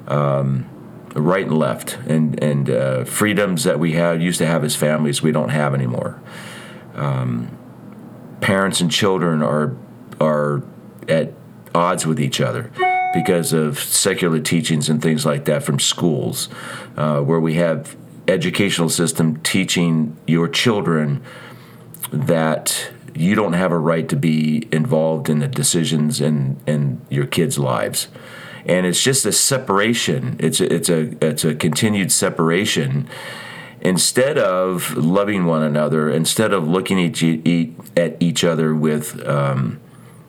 Um, 0.07 0.69
right 1.17 1.47
and 1.47 1.57
left, 1.57 1.97
and 2.07 2.41
and 2.43 2.69
uh, 2.69 3.03
freedoms 3.03 3.63
that 3.63 3.79
we 3.79 3.93
had 3.93 4.21
used 4.21 4.37
to 4.37 4.45
have 4.45 4.63
as 4.63 4.75
families, 4.75 5.21
we 5.21 5.31
don't 5.31 5.49
have 5.49 5.73
anymore. 5.73 6.21
Um, 6.95 7.57
parents 8.41 8.81
and 8.81 8.91
children 8.91 9.41
are 9.41 9.75
are 10.21 10.63
at 11.07 11.33
odds 11.73 12.05
with 12.05 12.19
each 12.19 12.41
other 12.41 12.71
because 13.13 13.53
of 13.53 13.79
secular 13.79 14.39
teachings 14.39 14.89
and 14.89 15.01
things 15.01 15.25
like 15.25 15.45
that 15.45 15.63
from 15.63 15.79
schools, 15.79 16.49
uh, 16.95 17.19
where 17.21 17.39
we 17.39 17.55
have 17.55 17.95
educational 18.27 18.89
system 18.89 19.37
teaching 19.37 20.15
your 20.27 20.47
children 20.47 21.23
that 22.11 22.91
you 23.17 23.35
don't 23.35 23.53
have 23.53 23.71
a 23.71 23.79
right 23.79 24.07
to 24.09 24.15
be 24.15 24.67
involved 24.71 25.29
in 25.29 25.39
the 25.39 25.47
decisions 25.47 26.21
in, 26.21 26.57
in 26.65 27.01
your 27.09 27.25
kids' 27.25 27.57
lives. 27.57 28.07
And 28.65 28.85
it's 28.85 29.01
just 29.01 29.25
a 29.25 29.31
separation. 29.31 30.35
It's 30.39 30.59
a, 30.59 30.73
it's 30.73 30.89
a 30.89 31.25
it's 31.25 31.45
a 31.45 31.55
continued 31.55 32.11
separation. 32.11 33.07
Instead 33.79 34.37
of 34.37 34.97
loving 34.97 35.45
one 35.45 35.63
another, 35.63 36.09
instead 36.09 36.51
of 36.51 36.67
looking 36.67 36.99
at, 36.99 37.21
at 37.95 38.17
each 38.19 38.43
other 38.43 38.75
with, 38.75 39.25
um, 39.25 39.79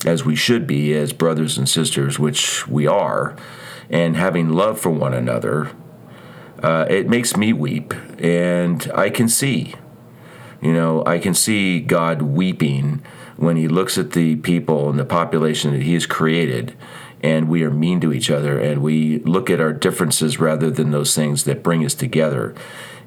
as 0.04 0.24
we 0.24 0.36
should 0.36 0.66
be 0.66 0.94
as 0.94 1.12
brothers 1.12 1.58
and 1.58 1.68
sisters, 1.68 2.18
which 2.18 2.68
we 2.68 2.86
are, 2.86 3.34
and 3.90 4.16
having 4.16 4.50
love 4.50 4.78
for 4.78 4.90
one 4.90 5.14
another, 5.14 5.72
uh, 6.62 6.86
it 6.88 7.08
makes 7.08 7.36
me 7.36 7.52
weep. 7.52 7.94
And 8.20 8.88
I 8.94 9.10
can 9.10 9.28
see 9.28 9.74
you 10.60 10.72
know, 10.72 11.04
I 11.06 11.18
can 11.18 11.34
see 11.34 11.80
God 11.80 12.22
weeping 12.22 13.02
when 13.36 13.56
he 13.56 13.68
looks 13.68 13.96
at 13.96 14.12
the 14.12 14.36
people 14.36 14.90
and 14.90 14.98
the 14.98 15.04
population 15.04 15.72
that 15.72 15.82
he 15.82 15.94
has 15.94 16.06
created 16.06 16.76
and 17.22 17.48
we 17.48 17.62
are 17.64 17.70
mean 17.70 18.00
to 18.00 18.12
each 18.12 18.30
other 18.30 18.58
and 18.58 18.82
we 18.82 19.18
look 19.20 19.50
at 19.50 19.60
our 19.60 19.72
differences 19.72 20.38
rather 20.38 20.70
than 20.70 20.90
those 20.90 21.14
things 21.14 21.44
that 21.44 21.62
bring 21.62 21.84
us 21.84 21.94
together. 21.94 22.54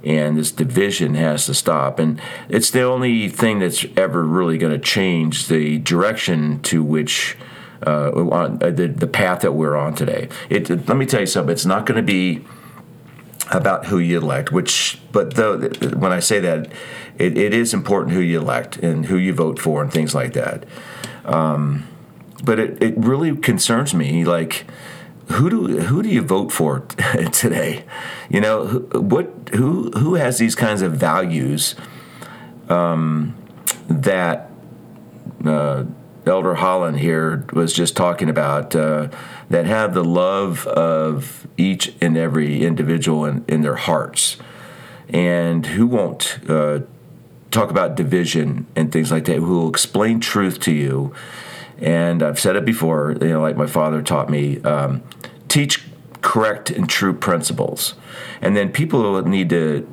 And 0.04 0.38
this 0.38 0.52
division 0.52 1.14
has 1.16 1.46
to 1.46 1.54
stop. 1.54 2.00
And 2.00 2.20
it's 2.50 2.72
the 2.72 2.82
only 2.82 3.30
thing 3.30 3.60
that's 3.60 3.86
ever 3.96 4.24
really 4.24 4.58
going 4.58 4.74
to 4.74 4.80
change 4.80 5.48
the 5.48 5.78
direction 5.80 6.62
to 6.64 6.84
which 6.84 7.38
uh, 7.86 8.10
uh, 8.10 8.48
the, 8.70 8.88
the 8.88 9.08
path 9.08 9.42
that 9.42 9.54
we're 9.54 9.76
on 9.76 9.94
today. 9.94 10.28
It, 10.50 10.70
let 10.70 10.98
me 10.98 11.06
tell 11.06 11.22
you 11.22 11.28
something. 11.28 11.52
It's 11.52 11.66
not 11.66 11.86
going 11.86 11.98
to 11.98 12.04
be 12.04 12.44
about 13.52 13.88
who 13.88 14.00
you 14.00 14.18
elect 14.18 14.52
which 14.52 15.00
but 15.12 15.36
though 15.36 15.60
when 15.98 16.12
i 16.12 16.20
say 16.20 16.40
that 16.40 16.72
it, 17.22 17.38
it 17.38 17.54
is 17.54 17.74
important 17.74 18.14
who 18.14 18.20
you 18.20 18.40
elect 18.40 18.78
and 18.78 19.06
who 19.06 19.18
you 19.18 19.34
vote 19.34 19.60
for 19.60 19.82
and 19.82 19.92
things 19.92 20.16
like 20.16 20.34
that. 20.34 20.66
Um, 21.26 21.88
but 22.44 22.60
it, 22.60 22.82
it 22.82 22.98
really 22.98 23.36
concerns 23.38 23.94
me, 23.94 24.26
like 24.26 24.66
who 25.30 25.50
do 25.50 25.80
who 25.82 26.02
do 26.02 26.10
you 26.10 26.22
vote 26.24 26.52
for 26.52 26.80
today? 27.32 27.86
You 28.30 28.42
know, 28.42 28.66
what 28.94 29.32
who 29.54 29.92
who 29.92 30.16
has 30.16 30.40
these 30.40 30.56
kinds 30.56 30.82
of 30.82 30.94
values 30.94 31.76
um, 32.70 33.36
that 33.88 34.50
uh, 35.46 35.84
Elder 36.26 36.56
Holland 36.56 37.00
here 37.00 37.46
was 37.54 37.74
just 37.74 37.96
talking 37.96 38.30
about 38.30 38.76
uh, 38.76 39.10
that 39.50 39.66
have 39.66 39.94
the 39.94 40.04
love 40.04 40.68
of 40.68 41.48
each 41.58 41.94
and 42.02 42.16
every 42.16 42.64
individual 42.64 43.26
in, 43.26 43.44
in 43.48 43.62
their 43.62 43.76
hearts, 43.76 44.38
and 45.10 45.66
who 45.66 45.88
won't 45.88 46.40
uh, 46.48 46.82
talk 47.50 47.70
about 47.70 47.96
division 47.96 48.68
and 48.76 48.92
things 48.92 49.12
like 49.12 49.26
that, 49.26 49.38
who 49.38 49.60
will 49.60 49.70
explain 49.70 50.20
truth 50.20 50.60
to 50.62 50.72
you. 50.72 51.14
And 51.80 52.22
I've 52.22 52.40
said 52.40 52.56
it 52.56 52.66
before, 52.66 53.18
you 53.20 53.30
know, 53.30 53.42
like 53.42 53.58
my 53.58 53.66
father 53.66 54.04
taught 54.04 54.30
me, 54.30 54.62
um, 54.62 55.02
teach 55.48 55.84
correct 56.22 56.70
and 56.70 56.88
true 56.88 57.14
principles. 57.14 57.96
And 58.42 58.56
then 58.56 58.72
people 58.72 59.02
will 59.02 59.24
need 59.24 59.50
to 59.50 59.88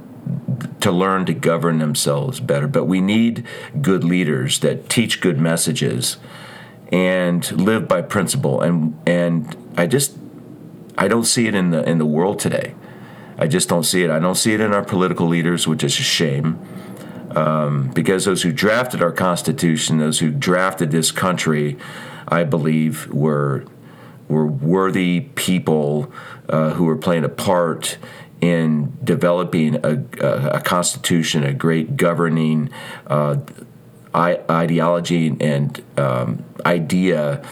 to 0.80 0.92
learn 0.92 1.26
to 1.26 1.34
govern 1.34 1.78
themselves 1.78 2.40
better. 2.40 2.68
But 2.68 2.84
we 2.84 3.00
need 3.00 3.44
good 3.80 4.04
leaders 4.04 4.60
that 4.60 4.88
teach 4.88 5.20
good 5.20 5.38
messages 5.38 6.16
and 6.90 7.50
live 7.52 7.88
by 7.88 8.02
principle. 8.02 8.60
And 8.60 8.98
and 9.06 9.56
I 9.76 9.86
just 9.86 10.16
I 10.96 11.08
don't 11.08 11.24
see 11.24 11.46
it 11.46 11.54
in 11.54 11.70
the 11.70 11.88
in 11.88 11.98
the 11.98 12.06
world 12.06 12.38
today. 12.38 12.74
I 13.38 13.46
just 13.46 13.68
don't 13.68 13.84
see 13.84 14.02
it. 14.02 14.10
I 14.10 14.18
don't 14.18 14.34
see 14.34 14.52
it 14.54 14.60
in 14.60 14.72
our 14.72 14.84
political 14.84 15.28
leaders, 15.28 15.68
which 15.68 15.84
is 15.84 15.98
a 15.98 16.02
shame 16.02 16.58
um, 17.36 17.90
because 17.90 18.24
those 18.24 18.42
who 18.42 18.52
drafted 18.52 19.02
our 19.02 19.12
Constitution, 19.12 19.98
those 19.98 20.18
who 20.18 20.30
drafted 20.30 20.90
this 20.90 21.12
country, 21.12 21.76
I 22.26 22.44
believe 22.44 23.08
were 23.12 23.64
were 24.28 24.46
worthy 24.46 25.20
people 25.20 26.12
uh, 26.50 26.70
who 26.70 26.84
were 26.84 26.96
playing 26.96 27.24
a 27.24 27.30
part 27.30 27.96
in 28.40 28.96
developing 29.02 29.76
a, 29.84 30.04
a, 30.20 30.48
a 30.58 30.60
constitution, 30.60 31.42
a 31.44 31.52
great 31.52 31.96
governing 31.96 32.70
uh, 33.06 33.36
ideology 34.14 35.36
and 35.40 35.82
um, 35.98 36.44
idea 36.64 37.44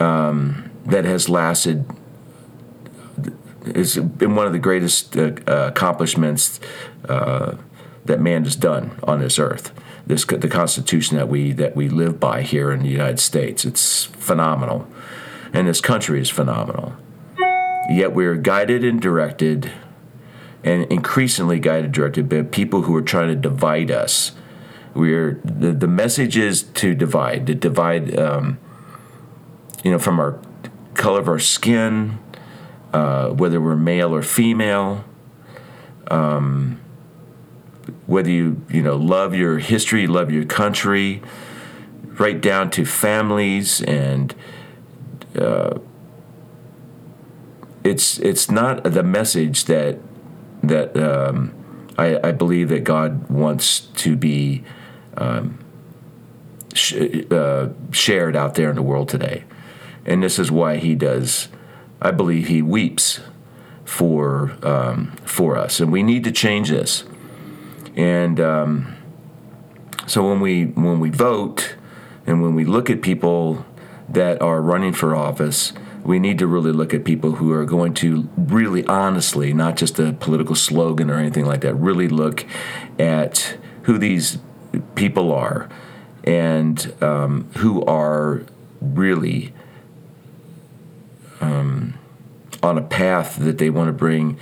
um, 0.00 0.70
that 0.84 1.04
has 1.04 1.28
lasted. 1.28 1.84
It's 3.64 3.96
been 3.96 4.36
one 4.36 4.46
of 4.46 4.52
the 4.52 4.58
greatest 4.58 5.16
uh, 5.16 5.32
accomplishments 5.46 6.60
uh, 7.08 7.56
that 8.04 8.20
man 8.20 8.44
has 8.44 8.54
done 8.54 8.98
on 9.02 9.20
this 9.20 9.38
earth. 9.38 9.72
This 10.06 10.24
the 10.24 10.48
Constitution 10.48 11.16
that 11.16 11.28
we 11.28 11.52
that 11.52 11.74
we 11.74 11.88
live 11.88 12.20
by 12.20 12.42
here 12.42 12.70
in 12.70 12.82
the 12.82 12.88
United 12.88 13.18
States. 13.18 13.64
It's 13.64 14.04
phenomenal, 14.04 14.86
and 15.52 15.66
this 15.66 15.80
country 15.80 16.20
is 16.20 16.30
phenomenal. 16.30 16.92
Yet 17.88 18.12
we're 18.12 18.34
guided 18.34 18.84
and 18.84 19.00
directed, 19.00 19.70
and 20.64 20.84
increasingly 20.90 21.60
guided 21.60 21.92
directed 21.92 22.28
by 22.28 22.42
people 22.42 22.82
who 22.82 22.96
are 22.96 23.02
trying 23.02 23.28
to 23.28 23.36
divide 23.36 23.90
us. 23.90 24.32
We're 24.94 25.40
the, 25.44 25.72
the 25.72 25.86
message 25.86 26.36
is 26.36 26.62
to 26.62 26.94
divide, 26.94 27.46
to 27.46 27.54
divide, 27.54 28.18
um, 28.18 28.58
you 29.84 29.92
know, 29.92 29.98
from 29.98 30.18
our 30.18 30.40
color 30.94 31.20
of 31.20 31.28
our 31.28 31.38
skin, 31.38 32.18
uh, 32.92 33.28
whether 33.28 33.60
we're 33.60 33.76
male 33.76 34.14
or 34.14 34.22
female, 34.22 35.04
um, 36.10 36.80
whether 38.06 38.30
you 38.30 38.62
you 38.68 38.82
know 38.82 38.96
love 38.96 39.34
your 39.34 39.58
history, 39.58 40.06
love 40.08 40.32
your 40.32 40.44
country, 40.44 41.22
right 42.18 42.40
down 42.40 42.70
to 42.70 42.84
families 42.84 43.80
and. 43.82 44.34
Uh, 45.38 45.78
it's 47.86 48.18
it's 48.18 48.50
not 48.50 48.82
the 48.82 49.02
message 49.02 49.64
that 49.66 49.98
that 50.62 50.96
um, 50.96 51.54
I, 51.96 52.18
I, 52.28 52.32
believe 52.32 52.70
that 52.70 52.82
God 52.82 53.30
wants 53.30 53.80
to 53.80 54.16
be 54.16 54.64
um, 55.16 55.58
sh- 56.74 57.24
uh, 57.30 57.68
shared 57.92 58.34
out 58.34 58.54
there 58.56 58.68
in 58.70 58.76
the 58.76 58.82
world 58.82 59.08
today, 59.08 59.44
and 60.04 60.22
this 60.22 60.38
is 60.38 60.50
why 60.50 60.78
He 60.78 60.94
does. 60.96 61.48
I 62.02 62.10
believe 62.10 62.48
He 62.48 62.60
weeps 62.60 63.20
for 63.84 64.56
um, 64.62 65.12
for 65.24 65.56
us, 65.56 65.78
and 65.78 65.92
we 65.92 66.02
need 66.02 66.24
to 66.24 66.32
change 66.32 66.70
this. 66.70 67.04
And 67.94 68.40
um, 68.40 68.96
so 70.06 70.28
when 70.28 70.40
we 70.40 70.64
when 70.64 70.98
we 70.98 71.10
vote, 71.10 71.76
and 72.26 72.42
when 72.42 72.54
we 72.56 72.64
look 72.64 72.90
at 72.90 73.00
people 73.00 73.64
that 74.08 74.42
are 74.42 74.60
running 74.60 74.92
for 74.92 75.14
office 75.14 75.72
we 76.06 76.18
need 76.20 76.38
to 76.38 76.46
really 76.46 76.72
look 76.72 76.94
at 76.94 77.04
people 77.04 77.32
who 77.32 77.52
are 77.52 77.64
going 77.64 77.92
to 77.94 78.28
really 78.36 78.86
honestly, 78.86 79.52
not 79.52 79.76
just 79.76 79.98
a 79.98 80.12
political 80.12 80.54
slogan 80.54 81.10
or 81.10 81.18
anything 81.18 81.44
like 81.44 81.62
that, 81.62 81.74
really 81.74 82.08
look 82.08 82.46
at 82.98 83.58
who 83.82 83.98
these 83.98 84.38
people 84.94 85.32
are 85.32 85.68
and 86.24 86.94
um, 87.02 87.50
who 87.56 87.84
are 87.86 88.42
really 88.80 89.52
um, 91.40 91.94
on 92.62 92.78
a 92.78 92.82
path 92.82 93.36
that 93.36 93.58
they 93.58 93.70
want 93.70 93.88
to 93.88 93.92
bring 93.92 94.38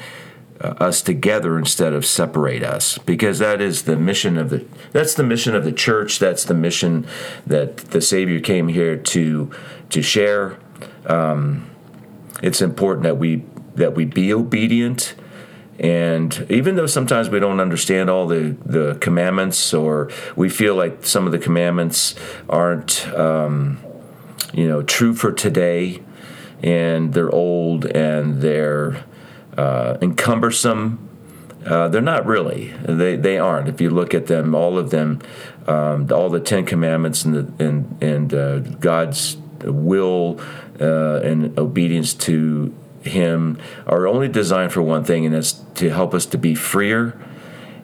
uh, 0.60 0.68
us 0.78 1.02
together 1.02 1.58
instead 1.58 1.92
of 1.92 2.04
separate 2.04 2.62
us. 2.62 2.98
Because 2.98 3.38
that 3.38 3.60
is 3.60 3.82
the 3.82 3.96
mission 3.96 4.36
of 4.36 4.50
the 4.50 4.66
that's 4.92 5.14
the 5.14 5.24
mission 5.24 5.54
of 5.54 5.64
the 5.64 5.72
church. 5.72 6.18
That's 6.18 6.44
the 6.44 6.54
mission 6.54 7.06
that 7.46 7.78
the 7.78 8.00
savior 8.00 8.40
came 8.40 8.68
here 8.68 8.96
to 8.96 9.50
to 9.90 10.02
share 10.02 10.58
um, 11.06 11.70
it's 12.42 12.60
important 12.60 13.04
that 13.04 13.18
we 13.18 13.44
that 13.76 13.94
we 13.94 14.04
be 14.04 14.32
obedient. 14.32 15.14
And 15.78 16.46
even 16.48 16.76
though 16.76 16.86
sometimes 16.86 17.28
we 17.28 17.40
don't 17.40 17.58
understand 17.58 18.08
all 18.08 18.28
the, 18.28 18.56
the 18.64 18.96
commandments, 19.00 19.74
or 19.74 20.08
we 20.36 20.48
feel 20.48 20.76
like 20.76 21.04
some 21.04 21.26
of 21.26 21.32
the 21.32 21.38
commandments 21.38 22.14
aren't, 22.48 23.08
um, 23.08 23.78
you 24.52 24.68
know, 24.68 24.82
true 24.82 25.14
for 25.14 25.32
today, 25.32 26.00
and 26.62 27.12
they're 27.12 27.34
old 27.34 27.86
and 27.86 28.40
they're 28.40 29.04
uh, 29.58 29.98
encumbersome, 30.00 31.08
uh, 31.66 31.88
they're 31.88 32.00
not 32.00 32.24
really. 32.24 32.68
They, 32.84 33.16
they 33.16 33.38
aren't. 33.38 33.68
If 33.68 33.80
you 33.80 33.90
look 33.90 34.14
at 34.14 34.26
them, 34.26 34.54
all 34.54 34.78
of 34.78 34.90
them, 34.90 35.22
um, 35.66 36.08
all 36.12 36.28
the 36.28 36.40
Ten 36.40 36.64
Commandments 36.66 37.24
and 37.24 37.34
the, 37.34 37.64
and 37.64 38.02
and 38.02 38.34
uh, 38.34 38.58
God's 38.58 39.38
will 39.62 40.40
uh, 40.80 41.20
and 41.22 41.58
obedience 41.58 42.14
to 42.14 42.74
Him 43.02 43.58
are 43.86 44.06
only 44.06 44.28
designed 44.28 44.72
for 44.72 44.82
one 44.82 45.04
thing, 45.04 45.24
and 45.26 45.34
that's 45.34 45.52
to 45.52 45.90
help 45.90 46.14
us 46.14 46.26
to 46.26 46.38
be 46.38 46.54
freer 46.54 47.18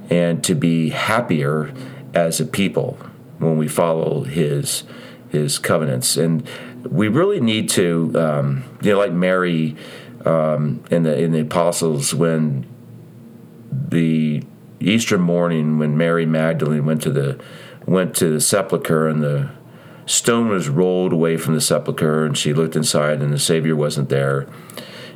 and 0.08 0.42
to 0.44 0.54
be 0.54 0.90
happier 0.90 1.72
as 2.14 2.40
a 2.40 2.46
people 2.46 2.98
when 3.38 3.56
we 3.56 3.68
follow 3.68 4.22
His 4.24 4.84
His 5.30 5.58
covenants. 5.58 6.16
And 6.16 6.48
we 6.88 7.08
really 7.08 7.40
need 7.40 7.68
to, 7.70 8.12
um, 8.16 8.64
you 8.82 8.92
know, 8.92 8.98
like 8.98 9.12
Mary 9.12 9.76
um, 10.24 10.82
in 10.90 11.02
the 11.04 11.18
in 11.18 11.32
the 11.32 11.40
apostles 11.40 12.14
when 12.14 12.66
the 13.70 14.42
Easter 14.80 15.18
morning 15.18 15.78
when 15.78 15.96
Mary 15.96 16.26
Magdalene 16.26 16.84
went 16.84 17.02
to 17.02 17.10
the 17.10 17.40
went 17.86 18.14
to 18.16 18.30
the 18.30 18.40
sepulcher 18.40 19.08
and 19.08 19.22
the 19.22 19.50
stone 20.10 20.48
was 20.48 20.68
rolled 20.68 21.12
away 21.12 21.36
from 21.36 21.54
the 21.54 21.60
sepulchre, 21.60 22.24
and 22.26 22.36
she 22.36 22.52
looked 22.52 22.74
inside, 22.74 23.22
and 23.22 23.32
the 23.32 23.38
Savior 23.38 23.76
wasn't 23.76 24.08
there. 24.08 24.48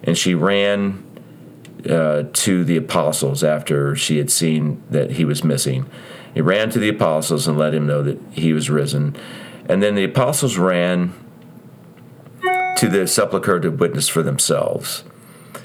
And 0.04 0.16
she 0.16 0.35
ran 0.35 1.02
uh, 1.88 2.24
to 2.33 2.64
the 2.64 2.76
apostles 2.76 3.42
after 3.42 3.96
she 3.96 4.18
had 4.18 4.30
seen 4.30 4.83
that 4.90 5.12
he 5.12 5.24
was 5.24 5.42
missing. 5.42 5.90
He 6.33 6.40
ran 6.40 6.70
to 6.70 6.78
the 6.78 6.88
apostles 6.88 7.48
and 7.48 7.59
let 7.59 7.74
him 7.74 7.87
know 7.87 8.02
that 8.02 8.20
he 8.33 8.52
was 8.52 8.70
risen. 8.70 9.16
And 9.68 9.83
then 9.83 9.96
the 9.96 10.04
apostles 10.04 10.59
ran 10.59 11.12
to 12.76 12.88
the 12.88 13.07
sepulchre 13.07 13.61
to 13.61 13.70
witness 13.70 14.09
for 14.09 14.22
themselves. 14.22 15.02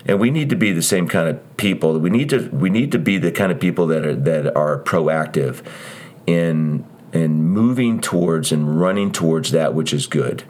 And 0.05 0.19
we 0.19 0.31
need 0.31 0.49
to 0.49 0.55
be 0.55 0.71
the 0.71 0.81
same 0.81 1.07
kind 1.07 1.29
of 1.29 1.57
people. 1.57 1.99
We 1.99 2.09
need 2.09 2.29
to 2.29 2.49
we 2.49 2.69
need 2.69 2.91
to 2.93 2.99
be 2.99 3.17
the 3.17 3.31
kind 3.31 3.51
of 3.51 3.59
people 3.59 3.85
that 3.87 4.05
are 4.05 4.15
that 4.15 4.55
are 4.55 4.81
proactive 4.81 5.63
in 6.25 6.85
and 7.13 7.49
moving 7.49 7.99
towards 7.99 8.51
and 8.51 8.79
running 8.79 9.11
towards 9.11 9.51
that 9.51 9.73
which 9.73 9.93
is 9.93 10.07
good 10.07 10.43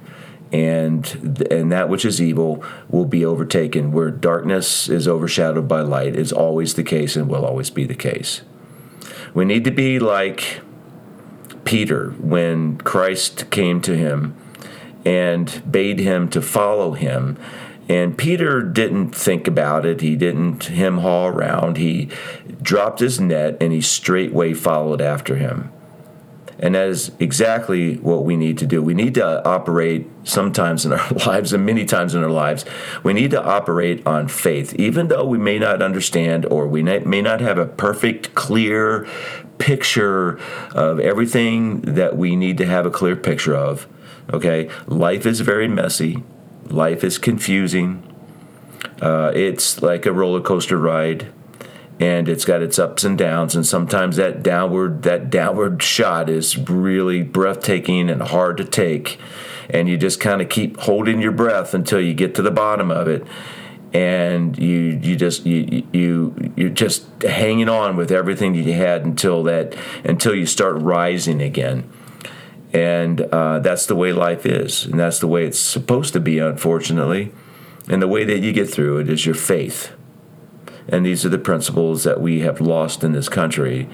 and 0.52 1.46
and 1.52 1.72
that 1.72 1.90
which 1.90 2.04
is 2.04 2.22
evil 2.22 2.64
will 2.90 3.06
be 3.06 3.24
overtaken 3.24 3.92
where 3.92 4.10
darkness 4.10 4.90
is 4.90 5.08
overshadowed 5.08 5.68
by 5.68 5.82
light 5.82 6.16
is 6.16 6.32
always 6.32 6.74
the 6.74 6.84
case 6.84 7.16
and 7.16 7.30
will 7.30 7.46
always 7.46 7.70
be 7.70 7.86
the 7.86 7.96
case 7.96 8.42
we 9.34 9.46
need 9.46 9.64
to 9.64 9.72
be 9.72 10.00
like 10.00 10.62
Peter 11.66 12.12
when 12.20 12.78
Christ 12.80 13.52
came 13.52 13.80
to 13.82 13.96
him 13.96 14.36
and 15.06 15.62
bade 15.72 16.00
him 16.00 16.30
to 16.30 16.42
follow 16.42 16.94
him 16.94 17.38
and 17.90 18.16
Peter 18.16 18.62
didn't 18.62 19.16
think 19.16 19.48
about 19.48 19.84
it. 19.84 20.02
He 20.02 20.16
didn't 20.16 20.66
him 20.66 21.00
haul 21.00 21.28
around. 21.28 21.78
He 21.78 22.10
dropped 22.62 23.00
his 23.00 23.20
net 23.20 23.58
and 23.60 23.74
he 23.74 23.82
straightway 23.82 24.54
followed 24.54 25.02
after 25.02 25.36
him. 25.36 25.72
And 26.62 26.76
that 26.76 26.88
is 26.90 27.12
exactly 27.20 27.96
what 27.98 28.26
we 28.26 28.36
need 28.36 28.58
to 28.58 28.66
do. 28.66 28.82
We 28.82 28.94
need 28.94 29.16
to 29.16 29.48
operate 29.48 30.08
sometimes 30.24 30.86
in 30.86 30.92
our 30.92 31.10
lives 31.26 31.54
and 31.54 31.66
many 31.66 31.86
times 31.86 32.14
in 32.14 32.24
our 32.24 32.30
lives. 32.30 32.66
We 33.02 33.14
need 33.14 33.32
to 33.32 33.44
operate 33.44 34.06
on 34.06 34.28
faith, 34.28 34.74
even 34.76 35.08
though 35.08 35.26
we 35.26 35.38
may 35.38 35.58
not 35.58 35.82
understand 35.82 36.46
or 36.46 36.68
we 36.68 36.84
may 36.84 37.22
not 37.22 37.40
have 37.40 37.58
a 37.58 37.66
perfect, 37.66 38.36
clear 38.36 39.08
picture 39.58 40.40
of 40.74 41.00
everything 41.00 41.82
that 41.82 42.18
we 42.18 42.36
need 42.36 42.58
to 42.58 42.66
have 42.66 42.86
a 42.86 42.92
clear 42.92 43.16
picture 43.16 43.56
of. 43.56 43.88
Okay? 44.34 44.70
Life 44.86 45.26
is 45.26 45.40
very 45.40 45.68
messy, 45.68 46.24
life 46.66 47.04
is 47.04 47.18
confusing. 47.18 48.04
Uh, 49.02 49.32
it's 49.34 49.82
like 49.82 50.06
a 50.06 50.12
roller 50.12 50.42
coaster 50.42 50.78
ride 50.78 51.32
and 52.00 52.30
it's 52.30 52.46
got 52.46 52.62
its 52.62 52.80
ups 52.80 53.04
and 53.04 53.18
downs 53.18 53.56
and 53.56 53.66
sometimes 53.66 54.16
that 54.16 54.42
downward 54.42 55.04
that 55.04 55.30
downward 55.30 55.82
shot 55.84 56.30
is 56.30 56.58
really 56.70 57.22
breathtaking 57.22 58.10
and 58.10 58.22
hard 58.22 58.58
to 58.58 58.66
take 58.66 59.20
and 59.70 59.88
you 59.88 59.98
just 59.98 60.20
kind 60.20 60.42
of 60.42 60.50
keep 60.50 60.80
holding 60.82 61.22
your 61.22 61.32
breath 61.32 61.74
until 61.74 62.00
you 62.00 62.14
get 62.14 62.34
to 62.34 62.42
the 62.42 62.52
bottom 62.52 62.90
of 62.90 63.08
it 63.08 63.26
and 63.94 64.58
you 64.58 65.00
you 65.02 65.16
just 65.16 65.46
you 65.46 65.88
you 65.92 66.54
you're 66.56 66.70
just 66.70 67.24
hanging 67.24 67.70
on 67.70 67.96
with 67.96 68.12
everything 68.12 68.54
that 68.54 68.62
you 68.62 68.74
had 68.74 69.04
until 69.04 69.44
that 69.44 69.76
until 70.04 70.36
you 70.36 70.46
start 70.46 70.80
rising 70.82 71.42
again. 71.42 71.90
And 72.72 73.22
uh, 73.22 73.60
that's 73.60 73.88
the 73.88 73.96
way 73.96 74.14
life 74.14 74.46
is 74.46 74.86
and 74.86 75.00
that's 75.00 75.20
the 75.20 75.28
way 75.28 75.46
it's 75.46 75.58
supposed 75.58 76.14
to 76.14 76.20
be 76.20 76.38
unfortunately. 76.38 77.32
And 77.88 78.02
the 78.02 78.08
way 78.08 78.24
that 78.26 78.40
you 78.40 78.54
get 78.54 78.70
through 78.70 79.00
it 79.00 79.10
is 79.10 79.26
your 79.26 79.34
faith 79.34 79.92
and 80.92 81.06
these 81.06 81.26
are 81.26 81.30
the 81.30 81.38
principles 81.38 82.04
that 82.04 82.20
we 82.20 82.42
have 82.42 82.60
lost 82.60 83.04
in 83.04 83.12
this 83.12 83.30
country. 83.30 83.88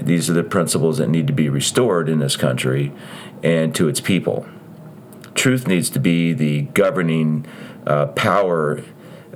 These 0.00 0.30
are 0.30 0.32
the 0.32 0.44
principles 0.44 0.98
that 0.98 1.08
need 1.08 1.26
to 1.26 1.32
be 1.32 1.48
restored 1.48 2.08
in 2.08 2.18
this 2.18 2.36
country 2.36 2.92
and 3.42 3.74
to 3.74 3.88
its 3.88 4.00
people. 4.00 4.46
truth 5.34 5.66
needs 5.66 5.88
to 5.90 5.98
be 5.98 6.32
the 6.32 6.62
governing 6.74 7.46
uh, 7.86 8.06
power 8.06 8.82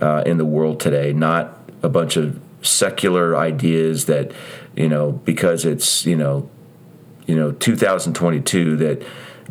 uh, 0.03 0.23
in 0.27 0.39
the 0.39 0.45
world 0.45 0.81
today, 0.81 1.13
not 1.13 1.59
a 1.83 1.89
bunch 1.89 2.17
of 2.17 2.41
secular 2.63 3.37
ideas 3.37 4.07
that 4.07 4.33
you 4.75 4.89
know 4.89 5.13
because 5.13 5.65
it's 5.65 6.07
you 6.07 6.17
know 6.17 6.49
you 7.27 7.37
know 7.37 7.53
2022 7.53 8.77
that 8.77 9.03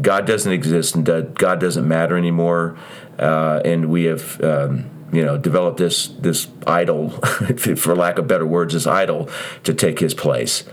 God 0.02 0.26
doesn't 0.26 0.52
exist 0.52 0.96
and 0.96 1.06
God 1.06 1.60
doesn't 1.60 1.88
matter 1.88 2.18
anymore, 2.18 2.78
uh, 3.20 3.62
and 3.64 3.90
we 3.90 4.04
have. 4.06 4.42
Um, 4.44 4.93
you 5.14 5.24
know, 5.24 5.38
develop 5.38 5.78
this 5.78 6.08
this 6.08 6.48
idol, 6.68 7.10
for 7.78 7.96
lack 7.96 8.18
of 8.18 8.28
better 8.28 8.46
words, 8.46 8.74
this 8.74 8.88
idol 8.88 9.30
to 9.64 9.74
take 9.74 10.00
his 10.00 10.14
place, 10.14 10.64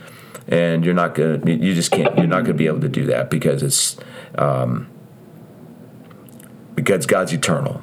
and 0.48 0.84
you're 0.84 0.94
not 0.94 1.14
gonna, 1.14 1.38
you 1.50 1.74
just 1.74 1.90
can't, 1.90 2.16
you're 2.16 2.26
not 2.26 2.42
gonna 2.42 2.54
be 2.54 2.66
able 2.66 2.80
to 2.80 2.88
do 2.88 3.06
that 3.06 3.30
because 3.30 3.62
it's, 3.62 3.96
um, 4.36 4.88
because 6.74 7.06
God's 7.06 7.32
eternal, 7.32 7.82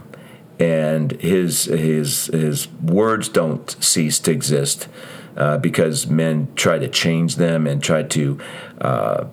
and 0.60 1.12
his 1.14 1.66
his 1.66 2.26
his 2.28 2.68
words 2.82 3.30
don't 3.30 3.70
cease 3.84 4.20
to 4.20 4.32
exist 4.32 4.88
uh, 5.38 5.58
because 5.60 6.08
men 6.08 6.48
try 6.56 6.80
to 6.80 6.88
change 6.88 7.36
them 7.36 7.68
and 7.68 7.84
try 7.84 8.04
to 8.04 8.40
uh, 8.82 9.26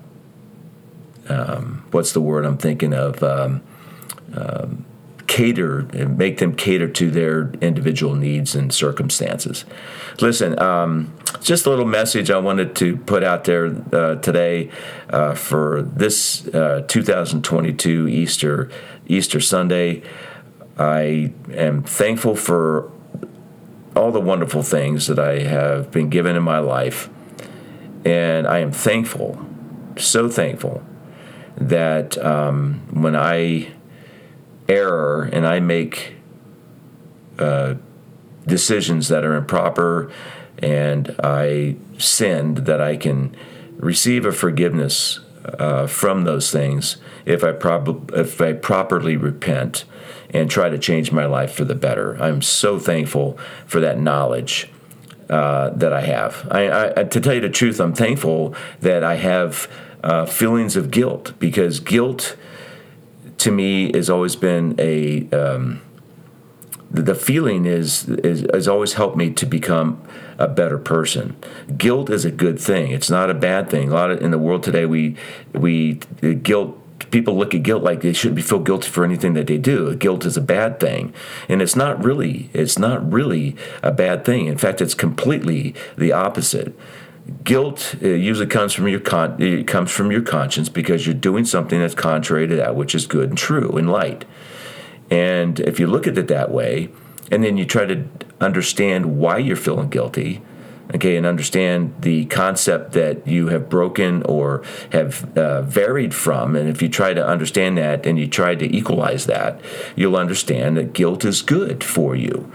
um, 1.28 1.84
what's 1.90 2.12
the 2.12 2.20
word 2.20 2.44
I'm 2.44 2.58
thinking 2.58 2.92
of? 2.92 3.22
Um, 3.22 3.62
um, 4.34 4.84
cater 5.34 5.80
and 5.92 6.16
make 6.16 6.38
them 6.38 6.54
cater 6.54 6.86
to 6.86 7.10
their 7.10 7.50
individual 7.60 8.14
needs 8.14 8.54
and 8.54 8.72
circumstances. 8.72 9.64
Listen, 10.20 10.56
um, 10.60 11.12
just 11.40 11.66
a 11.66 11.70
little 11.70 11.84
message 11.84 12.30
I 12.30 12.38
wanted 12.38 12.76
to 12.76 12.98
put 12.98 13.24
out 13.24 13.42
there 13.42 13.74
uh, 13.92 14.14
today 14.14 14.70
uh, 15.10 15.34
for 15.34 15.82
this 15.82 16.46
uh, 16.54 16.84
2022 16.86 18.06
Easter 18.06 18.70
Easter 19.08 19.40
Sunday. 19.40 20.04
I 20.78 21.32
am 21.52 21.82
thankful 21.82 22.36
for 22.36 22.92
all 23.96 24.12
the 24.12 24.20
wonderful 24.20 24.62
things 24.62 25.08
that 25.08 25.18
I 25.18 25.40
have 25.40 25.90
been 25.90 26.10
given 26.10 26.36
in 26.36 26.44
my 26.44 26.60
life. 26.60 27.10
And 28.04 28.46
I 28.46 28.60
am 28.60 28.70
thankful, 28.70 29.44
so 29.96 30.28
thankful, 30.28 30.84
that 31.56 32.16
um, 32.18 32.82
when 32.92 33.16
I 33.16 33.73
err 34.68 35.22
and 35.22 35.46
I 35.46 35.60
make 35.60 36.14
uh, 37.38 37.74
decisions 38.46 39.08
that 39.08 39.24
are 39.24 39.34
improper 39.34 40.10
and 40.58 41.14
I 41.22 41.76
sinned, 41.98 42.58
that 42.58 42.80
I 42.80 42.96
can 42.96 43.36
receive 43.76 44.24
a 44.24 44.32
forgiveness 44.32 45.20
uh, 45.44 45.86
from 45.86 46.24
those 46.24 46.50
things 46.50 46.96
if 47.26 47.44
I, 47.44 47.52
prob- 47.52 48.12
if 48.14 48.40
I 48.40 48.52
properly 48.54 49.16
repent 49.16 49.84
and 50.30 50.50
try 50.50 50.68
to 50.68 50.78
change 50.78 51.12
my 51.12 51.26
life 51.26 51.52
for 51.52 51.64
the 51.64 51.74
better. 51.74 52.20
I'm 52.22 52.42
so 52.42 52.78
thankful 52.78 53.38
for 53.66 53.80
that 53.80 53.98
knowledge 53.98 54.70
uh, 55.28 55.70
that 55.70 55.92
I 55.92 56.02
have. 56.02 56.48
I, 56.50 56.92
I, 56.96 57.04
to 57.04 57.20
tell 57.20 57.34
you 57.34 57.40
the 57.40 57.50
truth, 57.50 57.80
I'm 57.80 57.94
thankful 57.94 58.54
that 58.80 59.02
I 59.02 59.16
have 59.16 59.68
uh, 60.02 60.26
feelings 60.26 60.76
of 60.76 60.90
guilt 60.90 61.32
because 61.38 61.80
guilt 61.80 62.36
to 63.38 63.50
me 63.50 63.92
has 63.94 64.08
always 64.08 64.36
been 64.36 64.74
a 64.78 65.28
um, 65.30 65.82
the 66.90 67.14
feeling 67.14 67.66
is, 67.66 68.08
is 68.08 68.46
has 68.52 68.68
always 68.68 68.94
helped 68.94 69.16
me 69.16 69.30
to 69.30 69.46
become 69.46 70.00
a 70.38 70.46
better 70.46 70.78
person. 70.78 71.36
Guilt 71.76 72.08
is 72.08 72.24
a 72.24 72.30
good 72.30 72.58
thing. 72.60 72.92
It's 72.92 73.10
not 73.10 73.30
a 73.30 73.34
bad 73.34 73.68
thing. 73.68 73.90
A 73.90 73.94
lot 73.94 74.10
of 74.10 74.22
in 74.22 74.30
the 74.30 74.38
world 74.38 74.62
today, 74.62 74.86
we 74.86 75.16
we 75.52 75.94
guilt 76.42 76.78
people 77.10 77.36
look 77.36 77.54
at 77.54 77.62
guilt 77.62 77.82
like 77.82 78.00
they 78.00 78.12
shouldn't 78.12 78.36
be 78.36 78.42
feel 78.42 78.60
guilty 78.60 78.88
for 78.88 79.04
anything 79.04 79.34
that 79.34 79.46
they 79.46 79.58
do. 79.58 79.94
Guilt 79.96 80.24
is 80.24 80.36
a 80.36 80.40
bad 80.40 80.78
thing, 80.78 81.12
and 81.48 81.60
it's 81.60 81.76
not 81.76 82.02
really. 82.02 82.50
It's 82.52 82.78
not 82.78 83.12
really 83.12 83.56
a 83.82 83.90
bad 83.90 84.24
thing. 84.24 84.46
In 84.46 84.58
fact, 84.58 84.80
it's 84.80 84.94
completely 84.94 85.74
the 85.96 86.12
opposite. 86.12 86.76
Guilt 87.42 87.96
uh, 88.02 88.08
usually 88.08 88.46
comes 88.46 88.72
from 88.74 88.88
your 88.88 89.00
con- 89.00 89.40
it 89.40 89.66
comes 89.66 89.90
from 89.90 90.12
your 90.12 90.22
conscience 90.22 90.68
because 90.68 91.06
you're 91.06 91.14
doing 91.14 91.44
something 91.44 91.80
that's 91.80 91.94
contrary 91.94 92.46
to 92.46 92.56
that 92.56 92.76
which 92.76 92.94
is 92.94 93.06
good 93.06 93.30
and 93.30 93.38
true 93.38 93.70
and 93.76 93.90
light. 93.90 94.24
And 95.10 95.60
if 95.60 95.80
you 95.80 95.86
look 95.86 96.06
at 96.06 96.18
it 96.18 96.28
that 96.28 96.50
way, 96.50 96.90
and 97.30 97.42
then 97.42 97.56
you 97.56 97.64
try 97.64 97.86
to 97.86 98.04
understand 98.40 99.18
why 99.18 99.38
you're 99.38 99.56
feeling 99.56 99.88
guilty, 99.88 100.42
okay, 100.94 101.16
and 101.16 101.24
understand 101.24 101.94
the 102.00 102.26
concept 102.26 102.92
that 102.92 103.26
you 103.26 103.48
have 103.48 103.68
broken 103.68 104.22
or 104.24 104.62
have 104.92 105.36
uh, 105.36 105.62
varied 105.62 106.14
from. 106.14 106.54
And 106.56 106.68
if 106.68 106.82
you 106.82 106.88
try 106.88 107.14
to 107.14 107.26
understand 107.26 107.78
that 107.78 108.06
and 108.06 108.18
you 108.18 108.26
try 108.26 108.54
to 108.54 108.76
equalize 108.76 109.26
that, 109.26 109.60
you'll 109.96 110.16
understand 110.16 110.76
that 110.76 110.92
guilt 110.92 111.24
is 111.24 111.40
good 111.42 111.82
for 111.82 112.14
you 112.14 112.50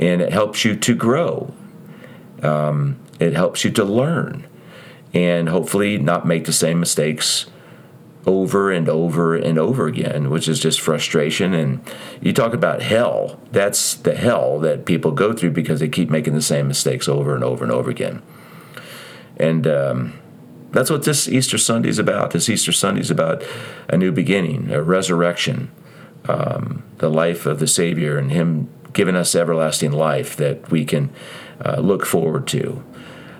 and 0.00 0.20
it 0.20 0.32
helps 0.32 0.64
you 0.64 0.76
to 0.76 0.94
grow. 0.94 1.52
Um, 2.42 2.98
it 3.18 3.32
helps 3.32 3.64
you 3.64 3.70
to 3.72 3.84
learn 3.84 4.46
and 5.14 5.48
hopefully 5.48 5.98
not 5.98 6.26
make 6.26 6.44
the 6.44 6.52
same 6.52 6.80
mistakes 6.80 7.46
over 8.26 8.70
and 8.70 8.88
over 8.88 9.34
and 9.34 9.58
over 9.58 9.86
again, 9.86 10.28
which 10.28 10.48
is 10.48 10.60
just 10.60 10.80
frustration. 10.80 11.54
And 11.54 11.80
you 12.20 12.32
talk 12.32 12.52
about 12.52 12.82
hell, 12.82 13.40
that's 13.50 13.94
the 13.94 14.14
hell 14.14 14.58
that 14.60 14.84
people 14.84 15.12
go 15.12 15.32
through 15.32 15.52
because 15.52 15.80
they 15.80 15.88
keep 15.88 16.10
making 16.10 16.34
the 16.34 16.42
same 16.42 16.68
mistakes 16.68 17.08
over 17.08 17.34
and 17.34 17.42
over 17.42 17.64
and 17.64 17.72
over 17.72 17.88
again. 17.88 18.22
And 19.38 19.66
um, 19.66 20.18
that's 20.72 20.90
what 20.90 21.04
this 21.04 21.28
Easter 21.28 21.56
Sunday 21.56 21.88
is 21.88 21.98
about. 21.98 22.32
This 22.32 22.48
Easter 22.48 22.72
Sunday 22.72 23.00
is 23.00 23.10
about 23.10 23.42
a 23.88 23.96
new 23.96 24.12
beginning, 24.12 24.70
a 24.70 24.82
resurrection, 24.82 25.70
um, 26.28 26.84
the 26.98 27.08
life 27.08 27.46
of 27.46 27.60
the 27.60 27.66
Savior, 27.66 28.18
and 28.18 28.30
Him 28.30 28.68
giving 28.92 29.16
us 29.16 29.34
everlasting 29.34 29.92
life 29.92 30.36
that 30.36 30.70
we 30.70 30.84
can 30.84 31.10
uh, 31.64 31.80
look 31.80 32.04
forward 32.04 32.46
to. 32.48 32.84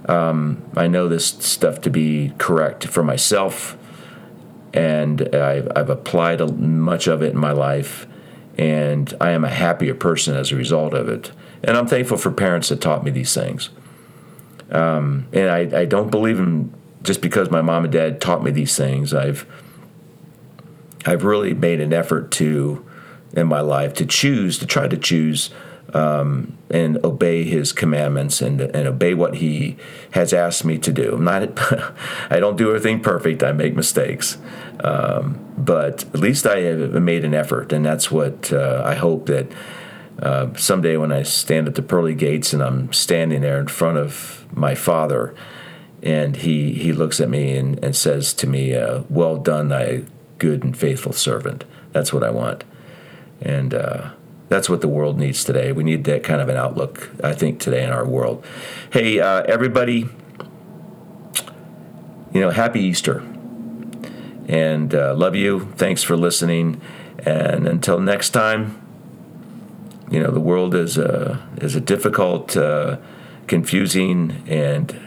Um, 0.08 0.62
I 0.76 0.88
know 0.88 1.08
this 1.08 1.26
stuff 1.26 1.82
to 1.82 1.90
be 1.90 2.32
correct 2.38 2.86
for 2.86 3.02
myself 3.02 3.76
and 4.72 5.34
I've, 5.34 5.68
I've 5.74 5.90
applied 5.90 6.40
much 6.58 7.06
of 7.06 7.22
it 7.22 7.32
in 7.32 7.38
my 7.38 7.52
life, 7.52 8.06
and 8.56 9.12
I 9.20 9.30
am 9.30 9.44
a 9.44 9.48
happier 9.48 9.94
person 9.94 10.36
as 10.36 10.52
a 10.52 10.56
result 10.56 10.94
of 10.94 11.08
it. 11.08 11.32
And 11.62 11.76
I'm 11.76 11.86
thankful 11.86 12.18
for 12.18 12.30
parents 12.30 12.68
that 12.68 12.80
taught 12.80 13.04
me 13.04 13.10
these 13.10 13.34
things. 13.34 13.70
Um, 14.70 15.26
and 15.32 15.48
I, 15.48 15.80
I 15.80 15.84
don't 15.84 16.10
believe 16.10 16.38
in 16.38 16.72
just 17.02 17.20
because 17.20 17.50
my 17.50 17.62
mom 17.62 17.84
and 17.84 17.92
dad 17.92 18.20
taught 18.20 18.42
me 18.42 18.50
these 18.50 18.76
things. 18.76 19.14
I've 19.14 19.46
I've 21.06 21.24
really 21.24 21.54
made 21.54 21.80
an 21.80 21.92
effort 21.92 22.30
to 22.32 22.84
in 23.32 23.46
my 23.46 23.60
life 23.60 23.94
to 23.94 24.04
choose 24.06 24.58
to 24.58 24.66
try 24.66 24.88
to 24.88 24.96
choose 24.96 25.50
um, 25.94 26.56
and 26.70 27.02
obey 27.04 27.44
his 27.44 27.72
commandments 27.72 28.42
and, 28.42 28.60
and 28.60 28.86
obey 28.86 29.14
what 29.14 29.36
he 29.36 29.76
has 30.10 30.32
asked 30.32 30.64
me 30.64 30.78
to 30.78 30.92
do. 30.92 31.14
I'm 31.14 31.24
not, 31.24 31.58
I 32.30 32.40
don't 32.40 32.56
do 32.56 32.68
everything 32.68 33.00
perfect. 33.00 33.42
I 33.42 33.52
make 33.52 33.74
mistakes, 33.74 34.38
um, 34.80 35.38
but 35.56 36.04
at 36.04 36.20
least 36.20 36.46
I 36.46 36.60
have 36.60 37.02
made 37.02 37.24
an 37.24 37.34
effort, 37.34 37.72
and 37.72 37.84
that's 37.84 38.10
what 38.10 38.52
uh, 38.52 38.82
I 38.84 38.94
hope 38.94 39.26
that 39.26 39.46
uh, 40.20 40.52
someday 40.54 40.96
when 40.96 41.12
I 41.12 41.22
stand 41.22 41.68
at 41.68 41.74
the 41.74 41.82
pearly 41.82 42.14
gates 42.14 42.52
and 42.52 42.62
I'm 42.62 42.92
standing 42.92 43.40
there 43.40 43.60
in 43.60 43.68
front 43.68 43.98
of 43.98 44.46
my 44.52 44.74
Father, 44.74 45.34
and 46.02 46.36
he 46.36 46.74
he 46.74 46.92
looks 46.92 47.20
at 47.20 47.28
me 47.28 47.56
and, 47.56 47.82
and 47.82 47.96
says 47.96 48.34
to 48.34 48.46
me, 48.46 48.74
uh, 48.74 49.02
"Well 49.08 49.36
done, 49.36 49.68
thy 49.68 50.04
good 50.38 50.64
and 50.64 50.76
faithful 50.76 51.12
servant." 51.12 51.64
That's 51.92 52.12
what 52.12 52.22
I 52.22 52.30
want, 52.30 52.64
and 53.40 53.72
uh, 53.72 54.10
that's 54.48 54.68
what 54.68 54.80
the 54.80 54.88
world 54.88 55.18
needs 55.18 55.44
today. 55.44 55.72
We 55.72 55.84
need 55.84 56.04
that 56.04 56.22
kind 56.22 56.40
of 56.40 56.48
an 56.48 56.56
outlook, 56.56 57.10
I 57.22 57.34
think, 57.34 57.60
today 57.60 57.84
in 57.84 57.90
our 57.90 58.06
world. 58.06 58.44
Hey, 58.90 59.20
uh, 59.20 59.42
everybody, 59.42 60.08
you 62.32 62.40
know, 62.40 62.50
happy 62.50 62.80
Easter. 62.80 63.22
And 64.48 64.94
uh, 64.94 65.14
love 65.14 65.34
you. 65.34 65.70
Thanks 65.76 66.02
for 66.02 66.16
listening. 66.16 66.80
And 67.18 67.66
until 67.66 68.00
next 68.00 68.30
time, 68.30 68.80
you 70.10 70.22
know, 70.22 70.30
the 70.30 70.40
world 70.40 70.74
is 70.74 70.96
a, 70.96 71.46
is 71.58 71.74
a 71.74 71.80
difficult, 71.80 72.56
uh, 72.56 72.96
confusing, 73.46 74.42
and 74.46 74.98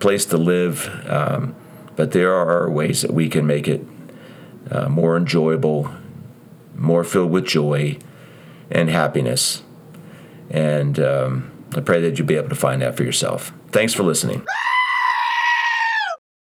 place 0.00 0.26
to 0.26 0.36
live. 0.36 0.90
Um, 1.08 1.54
but 1.96 2.10
there 2.10 2.34
are 2.34 2.70
ways 2.70 3.00
that 3.00 3.14
we 3.14 3.30
can 3.30 3.46
make 3.46 3.68
it 3.68 3.86
uh, 4.70 4.88
more 4.90 5.16
enjoyable, 5.16 5.90
more 6.74 7.04
filled 7.04 7.30
with 7.30 7.46
joy 7.46 7.98
and 8.72 8.90
happiness. 8.90 9.62
And 10.50 10.98
um, 10.98 11.52
I 11.76 11.80
pray 11.80 12.00
that 12.00 12.18
you'll 12.18 12.26
be 12.26 12.36
able 12.36 12.48
to 12.48 12.54
find 12.54 12.82
that 12.82 12.96
for 12.96 13.04
yourself. 13.04 13.52
Thanks 13.70 13.94
for 13.94 14.02
listening. 14.02 14.44